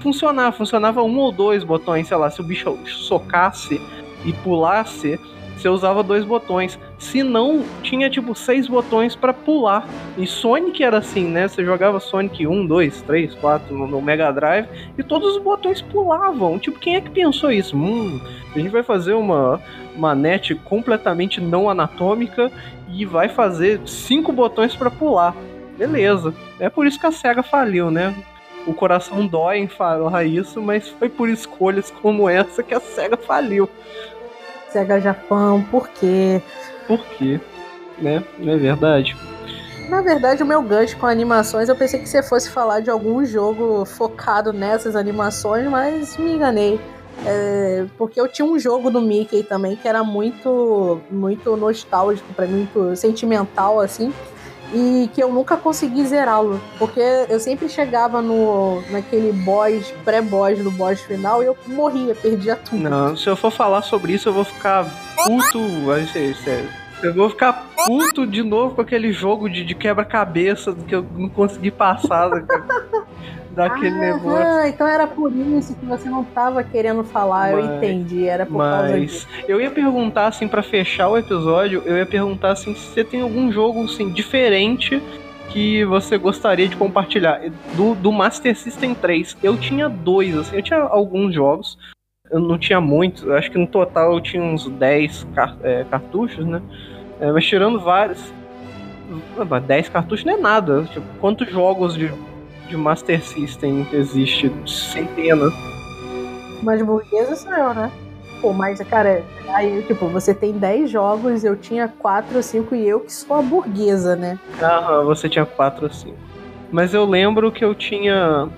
funcionava, 0.00 0.52
funcionava 0.52 1.02
um 1.02 1.18
ou 1.18 1.32
dois 1.32 1.64
botões, 1.64 2.08
sei 2.08 2.16
lá, 2.16 2.30
se 2.30 2.40
o 2.40 2.44
bicho 2.44 2.78
socasse 2.86 3.80
e 4.24 4.32
pulasse, 4.32 5.20
você 5.56 5.68
usava 5.68 6.02
dois 6.02 6.24
botões. 6.24 6.78
Se 6.98 7.22
não, 7.22 7.64
tinha 7.82 8.10
tipo 8.10 8.34
seis 8.34 8.66
botões 8.66 9.14
para 9.14 9.32
pular. 9.32 9.88
E 10.16 10.26
Sonic 10.26 10.82
era 10.82 10.98
assim, 10.98 11.28
né? 11.28 11.46
Você 11.46 11.64
jogava 11.64 12.00
Sonic 12.00 12.46
1, 12.46 12.66
2, 12.66 13.02
3, 13.02 13.34
4 13.36 13.86
no, 13.86 14.02
Mega 14.02 14.32
Drive 14.32 14.66
e 14.98 15.02
todos 15.02 15.36
os 15.36 15.42
botões 15.42 15.80
pulavam. 15.80 16.58
Tipo, 16.58 16.78
quem 16.78 16.96
é 16.96 17.00
que 17.00 17.10
pensou 17.10 17.52
isso? 17.52 17.76
Hum, 17.76 18.20
a 18.54 18.58
gente 18.58 18.70
vai 18.70 18.82
fazer 18.82 19.12
uma 19.12 19.60
manete 19.96 20.56
completamente 20.56 21.40
não 21.40 21.70
anatômica 21.70 22.50
e 22.88 23.04
vai 23.04 23.28
fazer 23.28 23.80
cinco 23.86 24.32
botões 24.32 24.74
para 24.74 24.90
pular. 24.90 25.36
Beleza. 25.76 26.34
É 26.58 26.68
por 26.68 26.84
isso 26.84 26.98
que 26.98 27.06
a 27.06 27.12
SEGA 27.12 27.44
faliu, 27.44 27.92
né? 27.92 28.12
O 28.66 28.74
coração 28.74 29.24
dói 29.24 29.58
em 29.58 29.68
falar 29.68 30.24
isso, 30.24 30.60
mas 30.60 30.88
foi 30.88 31.08
por 31.08 31.28
escolhas 31.28 31.90
como 31.90 32.28
essa 32.28 32.60
que 32.62 32.74
a 32.74 32.80
SEGA 32.80 33.16
faliu. 33.16 33.68
Sega 34.68 35.00
Japão, 35.00 35.64
por 35.70 35.88
quê? 35.88 36.42
Por 36.88 36.98
quê? 37.04 37.38
Né? 37.98 38.24
Não 38.38 38.54
é 38.54 38.56
verdade? 38.56 39.16
Na 39.88 40.02
verdade, 40.02 40.42
o 40.42 40.46
meu 40.46 40.60
gancho 40.62 40.96
com 40.96 41.06
animações, 41.06 41.68
eu 41.68 41.76
pensei 41.76 42.00
que 42.00 42.08
você 42.08 42.22
fosse 42.22 42.50
falar 42.50 42.80
de 42.80 42.90
algum 42.90 43.24
jogo 43.24 43.84
focado 43.84 44.52
nessas 44.52 44.96
animações, 44.96 45.68
mas 45.70 46.16
me 46.16 46.32
enganei. 46.32 46.80
É, 47.24 47.86
porque 47.96 48.20
eu 48.20 48.28
tinha 48.28 48.46
um 48.46 48.58
jogo 48.58 48.90
do 48.90 49.00
Mickey 49.00 49.42
também 49.42 49.76
que 49.76 49.88
era 49.88 50.04
muito, 50.04 51.00
muito 51.10 51.56
nostálgico 51.56 52.32
para 52.32 52.46
mim, 52.46 52.68
muito 52.72 52.96
sentimental, 52.96 53.80
assim 53.80 54.12
e 54.72 55.08
que 55.14 55.22
eu 55.22 55.32
nunca 55.32 55.56
consegui 55.56 56.04
zerá-lo, 56.06 56.60
porque 56.78 57.00
eu 57.28 57.40
sempre 57.40 57.68
chegava 57.68 58.20
no 58.20 58.82
naquele 58.90 59.32
boss, 59.32 59.92
pré-boss 60.04 60.58
do 60.58 60.70
boss 60.70 61.00
final 61.00 61.42
e 61.42 61.46
eu 61.46 61.56
morria, 61.66 62.14
perdia 62.14 62.56
tudo. 62.56 62.88
Não, 62.88 63.16
se 63.16 63.28
eu 63.28 63.36
for 63.36 63.50
falar 63.50 63.82
sobre 63.82 64.12
isso, 64.12 64.28
eu 64.28 64.32
vou 64.32 64.44
ficar 64.44 64.84
puto, 65.24 65.58
sério. 66.42 66.68
Eu 67.02 67.14
vou 67.14 67.30
ficar 67.30 67.52
puto 67.86 68.26
de 68.26 68.42
novo 68.42 68.74
com 68.74 68.80
aquele 68.80 69.12
jogo 69.12 69.48
de, 69.48 69.64
de 69.64 69.74
quebra-cabeça 69.74 70.74
que 70.86 70.94
eu 70.94 71.06
não 71.16 71.28
consegui 71.28 71.70
passar. 71.70 72.30
Daquele 73.58 73.96
ah, 73.96 73.98
negócio. 73.98 74.46
Ah, 74.46 74.68
então 74.68 74.86
era 74.86 75.06
por 75.06 75.34
isso 75.34 75.74
que 75.74 75.84
você 75.84 76.08
não 76.08 76.22
tava 76.22 76.62
querendo 76.62 77.02
falar, 77.02 77.52
mas, 77.52 77.64
eu 77.64 77.76
entendi, 77.76 78.26
era 78.26 78.46
por 78.46 78.56
mas 78.56 78.80
causa 78.80 79.00
disso. 79.00 79.28
Eu 79.48 79.60
ia 79.60 79.70
perguntar 79.70 80.28
assim 80.28 80.46
para 80.46 80.62
fechar 80.62 81.08
o 81.08 81.18
episódio, 81.18 81.82
eu 81.84 81.96
ia 81.96 82.06
perguntar 82.06 82.52
assim 82.52 82.74
se 82.74 82.86
você 82.86 83.04
tem 83.04 83.20
algum 83.20 83.50
jogo 83.50 83.84
assim 83.84 84.12
diferente 84.12 85.02
que 85.50 85.84
você 85.86 86.16
gostaria 86.16 86.68
de 86.68 86.76
compartilhar 86.76 87.40
do, 87.74 87.94
do 87.96 88.12
Master 88.12 88.56
System 88.56 88.94
3. 88.94 89.36
Eu 89.42 89.56
tinha 89.56 89.88
dois, 89.88 90.36
assim, 90.36 90.56
eu 90.56 90.62
tinha 90.62 90.78
alguns 90.78 91.34
jogos, 91.34 91.76
eu 92.30 92.38
não 92.38 92.58
tinha 92.58 92.80
muitos, 92.80 93.28
acho 93.30 93.50
que 93.50 93.58
no 93.58 93.66
total 93.66 94.12
eu 94.12 94.20
tinha 94.20 94.42
uns 94.42 94.68
10 94.68 95.26
car 95.34 95.56
é, 95.62 95.84
cartuchos, 95.90 96.46
né? 96.46 96.62
É, 97.18 97.32
mas 97.32 97.44
tirando 97.44 97.80
vários, 97.80 98.32
10 99.66 99.88
cartuchos 99.88 100.24
não 100.24 100.34
é 100.34 100.36
nada. 100.36 100.84
Tipo, 100.84 101.06
quantos 101.18 101.50
jogos 101.50 101.94
de 101.94 102.12
de 102.68 102.76
Master 102.76 103.22
System 103.22 103.86
existe 103.92 104.52
centenas. 104.66 105.52
Mas 106.62 106.82
burguesa 106.82 107.34
sou 107.34 107.52
eu, 107.52 107.74
né? 107.74 107.90
Pô, 108.40 108.52
mas, 108.52 108.80
cara, 108.82 109.24
aí, 109.48 109.82
tipo, 109.82 110.06
você 110.06 110.32
tem 110.32 110.52
10 110.52 110.90
jogos, 110.90 111.42
eu 111.42 111.56
tinha 111.56 111.88
4 111.88 112.36
ou 112.36 112.42
5 112.42 112.74
e 112.74 112.86
eu 112.86 113.00
que 113.00 113.12
sou 113.12 113.36
a 113.36 113.42
burguesa, 113.42 114.14
né? 114.14 114.38
Aham, 114.62 115.04
você 115.04 115.28
tinha 115.28 115.44
4 115.44 115.84
ou 115.84 115.90
5. 115.90 116.16
Mas 116.70 116.94
eu 116.94 117.04
lembro 117.04 117.50
que 117.50 117.64
eu 117.64 117.74
tinha 117.74 118.48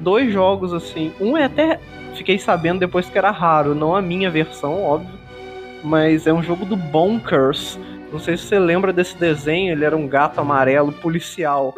dois 0.00 0.32
jogos 0.32 0.74
assim. 0.74 1.12
Um 1.20 1.36
é 1.36 1.44
até. 1.44 1.80
Fiquei 2.14 2.38
sabendo 2.38 2.80
depois 2.80 3.08
que 3.08 3.16
era 3.16 3.30
raro, 3.30 3.74
não 3.74 3.94
a 3.94 4.02
minha 4.02 4.30
versão, 4.30 4.82
óbvio. 4.82 5.18
Mas 5.82 6.26
é 6.26 6.32
um 6.32 6.42
jogo 6.42 6.64
do 6.64 6.76
Bonkers. 6.76 7.78
Não 8.12 8.18
sei 8.18 8.36
se 8.36 8.44
você 8.44 8.58
lembra 8.58 8.92
desse 8.92 9.16
desenho, 9.16 9.72
ele 9.72 9.84
era 9.84 9.96
um 9.96 10.08
gato 10.08 10.40
amarelo 10.40 10.92
policial. 10.92 11.72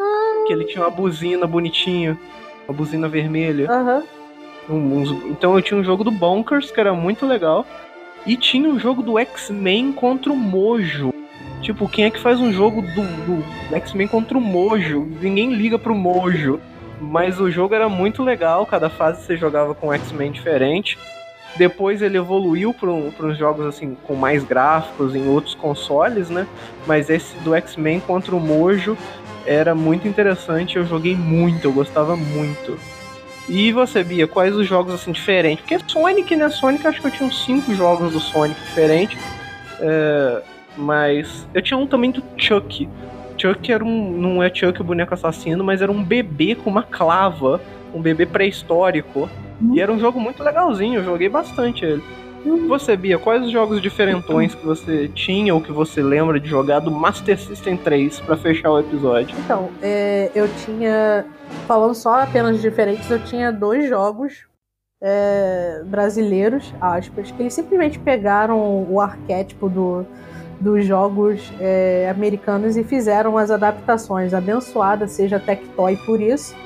Que 0.46 0.52
ele 0.52 0.64
tinha 0.64 0.84
uma 0.84 0.90
buzina 0.90 1.46
bonitinha, 1.46 2.18
uma 2.66 2.74
buzina 2.74 3.08
vermelha. 3.08 3.68
Uhum. 3.70 4.02
Um, 4.68 4.74
um, 4.74 5.28
então 5.30 5.56
eu 5.56 5.62
tinha 5.62 5.78
um 5.78 5.84
jogo 5.84 6.04
do 6.04 6.10
Bonkers, 6.10 6.70
que 6.70 6.80
era 6.80 6.94
muito 6.94 7.26
legal. 7.26 7.66
E 8.24 8.36
tinha 8.36 8.68
um 8.68 8.78
jogo 8.78 9.02
do 9.02 9.18
X-Men 9.18 9.92
contra 9.92 10.32
o 10.32 10.36
Mojo. 10.36 11.12
Tipo, 11.60 11.88
quem 11.88 12.04
é 12.06 12.10
que 12.10 12.18
faz 12.18 12.40
um 12.40 12.52
jogo 12.52 12.82
do, 12.82 13.02
do 13.68 13.76
X-Men 13.76 14.08
contra 14.08 14.36
o 14.36 14.40
Mojo? 14.40 15.08
Ninguém 15.20 15.54
liga 15.54 15.78
pro 15.78 15.94
Mojo. 15.94 16.60
Mas 17.00 17.40
o 17.40 17.50
jogo 17.50 17.74
era 17.74 17.88
muito 17.88 18.22
legal, 18.22 18.64
cada 18.64 18.88
fase 18.88 19.24
você 19.24 19.36
jogava 19.36 19.74
com 19.74 19.88
um 19.88 19.92
X-Men 19.92 20.30
diferente. 20.30 20.96
Depois 21.56 22.00
ele 22.00 22.16
evoluiu 22.16 22.72
para 22.72 22.90
uns 22.90 23.36
jogos 23.36 23.66
assim 23.66 23.96
com 24.04 24.14
mais 24.14 24.42
gráficos 24.44 25.14
em 25.14 25.28
outros 25.28 25.54
consoles, 25.54 26.30
né? 26.30 26.46
Mas 26.86 27.10
esse 27.10 27.36
do 27.38 27.54
X-Men 27.54 28.00
contra 28.00 28.34
o 28.34 28.40
Mojo 28.40 28.96
era 29.46 29.74
muito 29.74 30.06
interessante, 30.06 30.76
eu 30.76 30.84
joguei 30.84 31.16
muito, 31.16 31.64
eu 31.64 31.72
gostava 31.72 32.16
muito. 32.16 32.78
E 33.48 33.72
você, 33.72 34.04
Bia, 34.04 34.26
quais 34.26 34.54
os 34.54 34.66
jogos 34.66 34.94
assim 34.94 35.12
diferentes? 35.12 35.64
Porque 35.64 35.78
Sonic, 35.86 36.36
né? 36.36 36.48
Sonic, 36.48 36.86
acho 36.86 37.00
que 37.00 37.06
eu 37.06 37.10
tinha 37.10 37.28
uns 37.28 37.44
5 37.44 37.74
jogos 37.74 38.12
do 38.12 38.20
Sonic 38.20 38.60
diferentes. 38.60 39.18
É, 39.80 40.42
mas 40.76 41.46
eu 41.52 41.60
tinha 41.60 41.76
um 41.76 41.86
também 41.86 42.10
do 42.10 42.22
Chuck. 42.36 42.88
Chuck 43.36 43.72
era 43.72 43.84
um. 43.84 44.12
Não 44.12 44.42
é 44.42 44.52
Chuck 44.54 44.80
o 44.80 44.84
boneco 44.84 45.12
assassino, 45.12 45.64
mas 45.64 45.82
era 45.82 45.90
um 45.90 46.02
bebê 46.02 46.54
com 46.54 46.70
uma 46.70 46.82
clava. 46.82 47.60
Um 47.92 48.00
bebê 48.00 48.26
pré-histórico. 48.26 49.28
E 49.72 49.80
era 49.80 49.92
um 49.92 49.98
jogo 49.98 50.18
muito 50.20 50.42
legalzinho, 50.42 51.00
eu 51.00 51.04
joguei 51.04 51.28
bastante 51.28 51.84
ele. 51.84 52.02
Você, 52.68 52.96
Bia, 52.96 53.18
quais 53.18 53.44
os 53.44 53.52
jogos 53.52 53.80
diferentões 53.80 54.54
que 54.54 54.66
você 54.66 55.08
tinha 55.08 55.54
ou 55.54 55.60
que 55.60 55.70
você 55.70 56.02
lembra 56.02 56.40
de 56.40 56.48
jogar 56.48 56.80
do 56.80 56.90
Master 56.90 57.38
System 57.38 57.76
3 57.76 58.20
para 58.20 58.36
fechar 58.36 58.70
o 58.70 58.80
episódio? 58.80 59.36
Então, 59.44 59.70
é, 59.80 60.30
eu 60.34 60.48
tinha. 60.64 61.24
Falando 61.68 61.94
só 61.94 62.22
apenas 62.22 62.56
de 62.56 62.62
diferentes, 62.62 63.08
eu 63.10 63.22
tinha 63.22 63.52
dois 63.52 63.88
jogos 63.88 64.46
é, 65.00 65.82
brasileiros, 65.84 66.74
aspas, 66.80 67.30
que 67.30 67.42
eles 67.42 67.54
simplesmente 67.54 67.98
pegaram 67.98 68.86
o 68.90 69.00
arquétipo 69.00 69.68
do, 69.68 70.04
dos 70.60 70.84
jogos 70.84 71.52
é, 71.60 72.08
americanos 72.10 72.76
e 72.76 72.82
fizeram 72.82 73.38
as 73.38 73.50
adaptações. 73.50 74.34
Abençoada 74.34 75.06
seja 75.06 75.38
Tectoy 75.38 75.96
por 76.04 76.20
isso. 76.20 76.56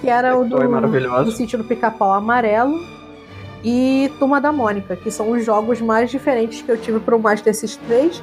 Que 0.00 0.08
era 0.08 0.36
Tectoy 0.36 0.66
o 0.66 0.80
do, 0.80 1.24
do 1.24 1.30
sítio 1.30 1.58
do 1.58 1.64
pica-pau 1.64 2.12
amarelo 2.12 2.99
e 3.62 4.10
Turma 4.18 4.40
da 4.40 4.50
Mônica, 4.50 4.96
que 4.96 5.10
são 5.10 5.30
os 5.30 5.44
jogos 5.44 5.80
mais 5.80 6.10
diferentes 6.10 6.62
que 6.62 6.70
eu 6.70 6.78
tive 6.78 7.00
pro 7.00 7.18
Master 7.18 7.54
System 7.54 7.86
3. 7.86 8.22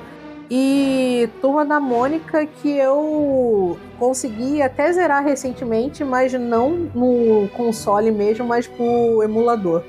E 0.49 1.29
Turma 1.41 1.65
da 1.65 1.79
Mônica 1.79 2.45
que 2.45 2.71
eu 2.77 3.77
consegui 3.99 4.61
até 4.61 4.91
zerar 4.93 5.23
recentemente, 5.23 6.03
mas 6.03 6.31
não 6.33 6.71
no 6.95 7.49
console 7.49 8.11
mesmo, 8.11 8.45
mas 8.47 8.65
pro 8.65 9.21
emulador, 9.21 9.83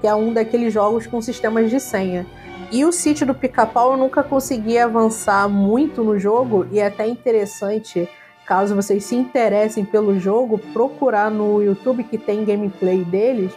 que 0.00 0.06
é 0.06 0.14
um 0.14 0.32
daqueles 0.32 0.72
jogos 0.72 1.06
com 1.06 1.20
sistemas 1.22 1.70
de 1.70 1.80
senha. 1.80 2.26
E 2.70 2.84
o 2.84 2.92
sítio 2.92 3.26
do 3.26 3.34
pica-pau 3.34 3.92
eu 3.92 3.96
nunca 3.96 4.22
consegui 4.22 4.78
avançar 4.78 5.48
muito 5.48 6.04
no 6.04 6.18
jogo, 6.18 6.66
e 6.70 6.78
é 6.78 6.86
até 6.86 7.06
interessante, 7.06 8.06
caso 8.46 8.74
vocês 8.74 9.04
se 9.04 9.16
interessem 9.16 9.84
pelo 9.84 10.18
jogo, 10.18 10.58
procurar 10.74 11.30
no 11.30 11.62
YouTube 11.62 12.04
que 12.04 12.18
tem 12.18 12.44
gameplay 12.44 13.02
deles 13.02 13.52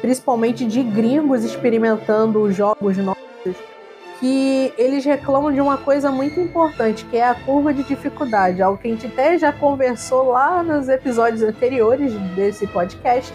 principalmente 0.00 0.64
de 0.64 0.82
gringos 0.82 1.44
experimentando 1.44 2.50
jogos 2.52 2.96
novos, 2.96 3.18
que 4.20 4.72
eles 4.76 5.04
reclamam 5.04 5.52
de 5.52 5.60
uma 5.60 5.76
coisa 5.76 6.10
muito 6.10 6.40
importante, 6.40 7.04
que 7.04 7.16
é 7.16 7.28
a 7.28 7.34
curva 7.34 7.72
de 7.72 7.82
dificuldade, 7.84 8.60
algo 8.60 8.78
que 8.78 8.88
a 8.88 8.90
gente 8.90 9.06
até 9.06 9.38
já 9.38 9.52
conversou 9.52 10.30
lá 10.30 10.62
nos 10.62 10.88
episódios 10.88 11.42
anteriores 11.42 12.12
desse 12.34 12.66
podcast, 12.66 13.32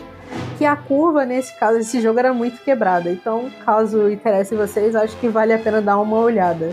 que 0.57 0.65
a 0.65 0.75
curva, 0.75 1.25
nesse 1.25 1.57
caso, 1.57 1.79
esse 1.79 2.01
jogo 2.01 2.19
era 2.19 2.33
muito 2.33 2.61
quebrada. 2.61 3.09
Então, 3.09 3.49
caso 3.65 4.09
interesse 4.09 4.55
vocês, 4.55 4.95
acho 4.95 5.15
que 5.17 5.27
vale 5.27 5.53
a 5.53 5.57
pena 5.57 5.81
dar 5.81 5.97
uma 5.99 6.17
olhada. 6.17 6.71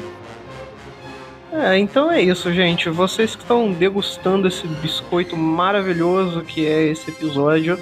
É, 1.52 1.76
então 1.78 2.10
é 2.10 2.20
isso, 2.20 2.52
gente. 2.52 2.88
Vocês 2.88 3.34
que 3.34 3.42
estão 3.42 3.72
degustando 3.72 4.46
esse 4.46 4.66
biscoito 4.66 5.36
maravilhoso 5.36 6.42
que 6.42 6.64
é 6.66 6.84
esse 6.86 7.10
episódio, 7.10 7.78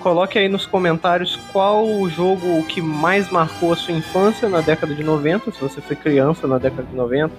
Coloque 0.00 0.38
aí 0.38 0.48
nos 0.48 0.64
comentários 0.64 1.36
qual 1.52 1.86
o 1.86 2.08
jogo 2.08 2.62
que 2.64 2.80
mais 2.80 3.30
marcou 3.30 3.72
a 3.72 3.76
sua 3.76 3.92
infância 3.92 4.48
na 4.48 4.62
década 4.62 4.94
de 4.94 5.04
90, 5.04 5.52
se 5.52 5.60
você 5.60 5.80
foi 5.82 5.94
criança 5.94 6.46
na 6.46 6.56
década 6.56 6.84
de 6.84 6.96
90, 6.96 7.30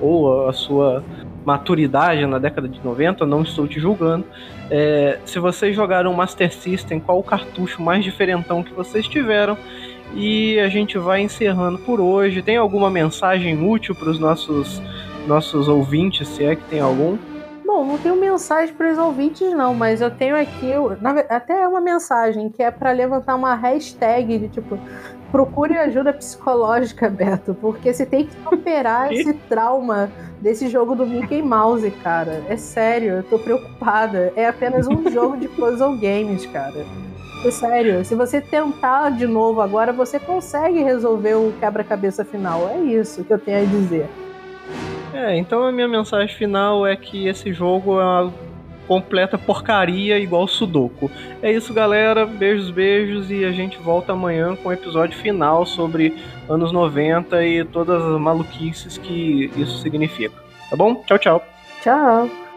ou 0.00 0.48
a 0.48 0.52
sua 0.52 1.04
maturidade 1.44 2.26
na 2.26 2.38
década 2.38 2.68
de 2.68 2.82
90, 2.84 3.24
não 3.26 3.42
estou 3.42 3.68
te 3.68 3.78
julgando. 3.78 4.24
É, 4.68 5.20
se 5.24 5.38
vocês 5.38 5.74
jogaram 5.76 6.12
Master 6.12 6.52
System, 6.52 6.98
qual 6.98 7.18
o 7.18 7.22
cartucho 7.22 7.80
mais 7.80 8.02
diferentão 8.02 8.62
que 8.62 8.72
vocês 8.72 9.06
tiveram? 9.06 9.56
E 10.12 10.58
a 10.58 10.68
gente 10.68 10.98
vai 10.98 11.20
encerrando 11.20 11.78
por 11.78 12.00
hoje. 12.00 12.42
Tem 12.42 12.56
alguma 12.56 12.90
mensagem 12.90 13.64
útil 13.64 13.94
para 13.94 14.10
os 14.10 14.18
nossos, 14.18 14.82
nossos 15.28 15.68
ouvintes, 15.68 16.26
se 16.26 16.44
é 16.44 16.56
que 16.56 16.64
tem 16.64 16.80
algum? 16.80 17.16
Bom, 17.80 17.86
não 17.86 17.96
tenho 17.98 18.14
mensagem 18.14 18.74
para 18.74 18.92
os 18.92 18.98
ouvintes, 18.98 19.54
não, 19.54 19.72
mas 19.72 20.02
eu 20.02 20.10
tenho 20.10 20.36
aqui 20.36 20.70
até 21.30 21.66
uma 21.66 21.80
mensagem 21.80 22.50
que 22.50 22.62
é 22.62 22.70
para 22.70 22.92
levantar 22.92 23.34
uma 23.34 23.54
hashtag 23.54 24.38
de 24.38 24.48
tipo 24.48 24.78
procure 25.32 25.78
ajuda 25.78 26.12
psicológica, 26.12 27.08
Beto, 27.08 27.56
porque 27.58 27.90
você 27.90 28.04
tem 28.04 28.26
que 28.26 28.34
superar 28.42 29.10
esse 29.16 29.32
trauma 29.32 30.10
desse 30.42 30.68
jogo 30.68 30.94
do 30.94 31.06
Mickey 31.06 31.40
Mouse, 31.40 31.90
cara. 32.02 32.44
É 32.50 32.56
sério, 32.58 33.12
eu 33.14 33.22
tô 33.22 33.38
preocupada. 33.38 34.30
É 34.36 34.46
apenas 34.46 34.86
um 34.86 35.08
jogo 35.10 35.38
de 35.38 35.48
puzzle 35.48 35.96
games, 35.96 36.44
cara. 36.44 36.84
É 37.46 37.50
sério, 37.50 38.04
se 38.04 38.14
você 38.14 38.42
tentar 38.42 39.08
de 39.08 39.26
novo 39.26 39.62
agora, 39.62 39.90
você 39.90 40.20
consegue 40.20 40.82
resolver 40.82 41.36
o 41.36 41.54
quebra-cabeça 41.58 42.26
final. 42.26 42.68
É 42.68 42.78
isso 42.78 43.24
que 43.24 43.32
eu 43.32 43.38
tenho 43.38 43.62
a 43.62 43.64
dizer. 43.64 44.06
É, 45.20 45.36
então 45.36 45.64
a 45.64 45.70
minha 45.70 45.86
mensagem 45.86 46.34
final 46.34 46.86
é 46.86 46.96
que 46.96 47.26
esse 47.28 47.52
jogo 47.52 48.00
é 48.00 48.04
uma 48.04 48.32
completa 48.88 49.36
porcaria 49.36 50.18
igual 50.18 50.48
Sudoku. 50.48 51.10
É 51.42 51.52
isso, 51.52 51.74
galera. 51.74 52.24
Beijos, 52.24 52.70
beijos 52.70 53.30
e 53.30 53.44
a 53.44 53.52
gente 53.52 53.78
volta 53.78 54.12
amanhã 54.12 54.56
com 54.56 54.70
o 54.70 54.72
episódio 54.72 55.16
final 55.18 55.66
sobre 55.66 56.16
anos 56.48 56.72
90 56.72 57.44
e 57.44 57.64
todas 57.64 58.02
as 58.02 58.18
maluquices 58.18 58.96
que 58.96 59.50
isso 59.56 59.78
significa. 59.78 60.34
Tá 60.70 60.76
bom? 60.76 61.04
Tchau, 61.06 61.18
tchau. 61.18 61.44
Tchau. 61.82 62.49